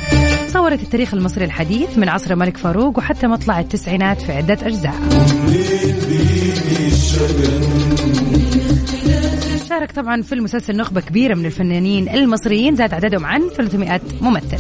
صورت 0.50 0.82
التاريخ 0.84 1.14
المصري 1.14 1.46
الحديث 1.46 1.98
من 1.98 2.10
عصر 2.10 2.32
الملك 2.32 2.58
فاروق 2.58 2.98
وحتى 2.98 3.28
مطلع 3.28 3.60
التسعينات 3.60 4.22
في 4.22 4.32
عدة 4.32 4.58
أجزاء. 4.64 4.94
شارك 9.70 9.92
طبعا 9.92 10.22
في 10.22 10.36
المسلسل 10.36 10.78
نخبة 10.78 11.02
كبيرة 11.02 11.36
من 11.36 11.46
الفنانين 11.46 12.10
المصريين 12.10 12.76
زاد 12.76 12.94
عددهم 12.94 13.26
عن 13.26 13.42
300 13.58 14.02
ممثل. 14.22 14.58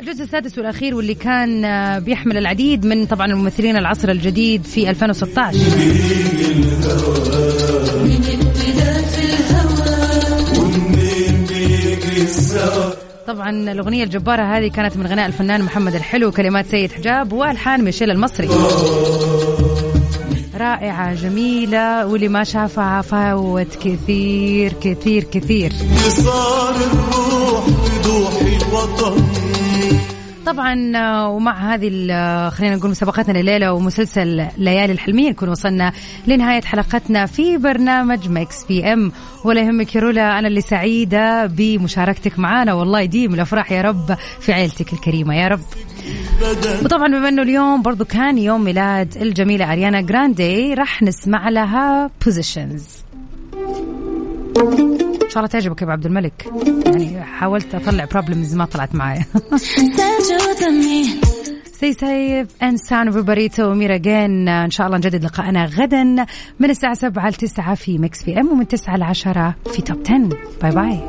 الجزء 0.00 0.22
السادس 0.24 0.58
والأخير 0.58 0.94
واللي 0.94 1.14
كان 1.14 1.64
آه، 1.64 1.98
بيحمل 1.98 2.36
العديد 2.36 2.86
من 2.86 3.06
طبعا 3.06 3.26
الممثلين 3.26 3.76
العصر 3.76 4.08
الجديد 4.10 4.64
في 4.64 4.90
2016 4.90 5.58
طبعا 13.26 13.50
الأغنية 13.50 14.04
الجبارة 14.04 14.42
هذه 14.42 14.68
كانت 14.68 14.96
من 14.96 15.06
غناء 15.06 15.26
الفنان 15.26 15.62
محمد 15.62 15.94
الحلو 15.94 16.30
كلمات 16.30 16.66
سيد 16.66 16.92
حجاب 16.92 17.32
وألحان 17.32 17.84
ميشيل 17.84 18.10
المصري. 18.10 18.48
رائعة 20.54 21.14
جميلة 21.14 22.06
واللي 22.06 22.28
ما 22.28 22.44
شافها 22.44 23.02
فوت 23.02 23.74
كثير 23.74 24.72
كثير 24.72 25.24
كثير. 25.24 25.72
صار 26.08 26.74
الروح 26.76 27.64
بضوح 27.68 28.32
الوطن. 28.40 29.22
طبعا 30.46 30.92
آه، 30.96 31.28
ومع 31.28 31.74
هذه 31.74 32.06
آه، 32.10 32.48
خلينا 32.48 32.76
نقول 32.76 32.90
مسابقتنا 32.90 33.40
الليلة 33.40 33.72
ومسلسل 33.72 34.46
ليالي 34.58 34.92
الحلمية 34.92 35.30
نكون 35.30 35.48
وصلنا 35.48 35.92
لنهاية 36.26 36.62
حلقتنا 36.62 37.26
في 37.26 37.56
برنامج 37.56 38.28
Mix 38.28 38.64
PM. 38.64 39.12
ولا 39.44 39.60
يهمك 39.60 39.94
يا 39.94 40.00
رولا 40.00 40.38
أنا 40.38 40.48
اللي 40.48 40.60
سعيدة 40.60 41.46
بمشاركتك 41.46 42.38
معنا 42.38 42.74
والله 42.74 43.00
يديم 43.00 43.34
الأفراح 43.34 43.72
يا 43.72 43.82
رب 43.82 44.16
في 44.40 44.52
عيلتك 44.52 44.92
الكريمة 44.92 45.34
يا 45.36 45.48
رب. 45.48 45.60
وطبعا 46.84 47.08
بما 47.08 47.28
إنه 47.28 47.42
اليوم 47.42 47.82
برضو 47.82 48.04
كان 48.04 48.38
يوم 48.38 48.64
ميلاد 48.64 49.16
الجميلة 49.16 49.72
أريانا 49.72 50.00
جراندي 50.00 50.74
راح 50.74 51.02
نسمع 51.02 51.48
لها 51.48 52.10
Positions 52.24 52.84
شاء 55.30 55.38
الله 55.38 55.48
تعجبك 55.48 55.82
يا 55.82 55.86
أبو 55.86 55.92
عبد 55.92 56.06
الملك. 56.06 56.46
يعني 56.86 57.24
حاولت 57.24 57.74
أطلع 57.74 58.04
problems 58.04 58.54
ما 58.54 58.64
طلعت 58.64 58.90
Stay 61.80 61.94
safe 61.94 62.48
and 62.60 62.78
sound 62.78 63.08
everybody. 63.08 63.60
ومرة 63.60 63.96
again 63.96 64.48
إن 64.48 64.70
شاء 64.70 64.86
الله 64.86 64.98
نجدد 64.98 65.24
لقاءنا 65.24 65.64
غدا 65.64 66.04
من 66.58 66.70
الساعة 66.70 66.94
7 66.94 67.28
ل 67.28 67.34
9 67.34 67.74
في 67.74 67.98
Mix 67.98 68.24
PM 68.24 68.52
ومن 68.52 68.68
9 68.68 68.96
ل 68.96 69.02
10 69.02 69.54
في 69.72 69.82
Top 69.82 69.98
10 70.04 70.28
bye 70.62 70.70
bye 70.70 71.00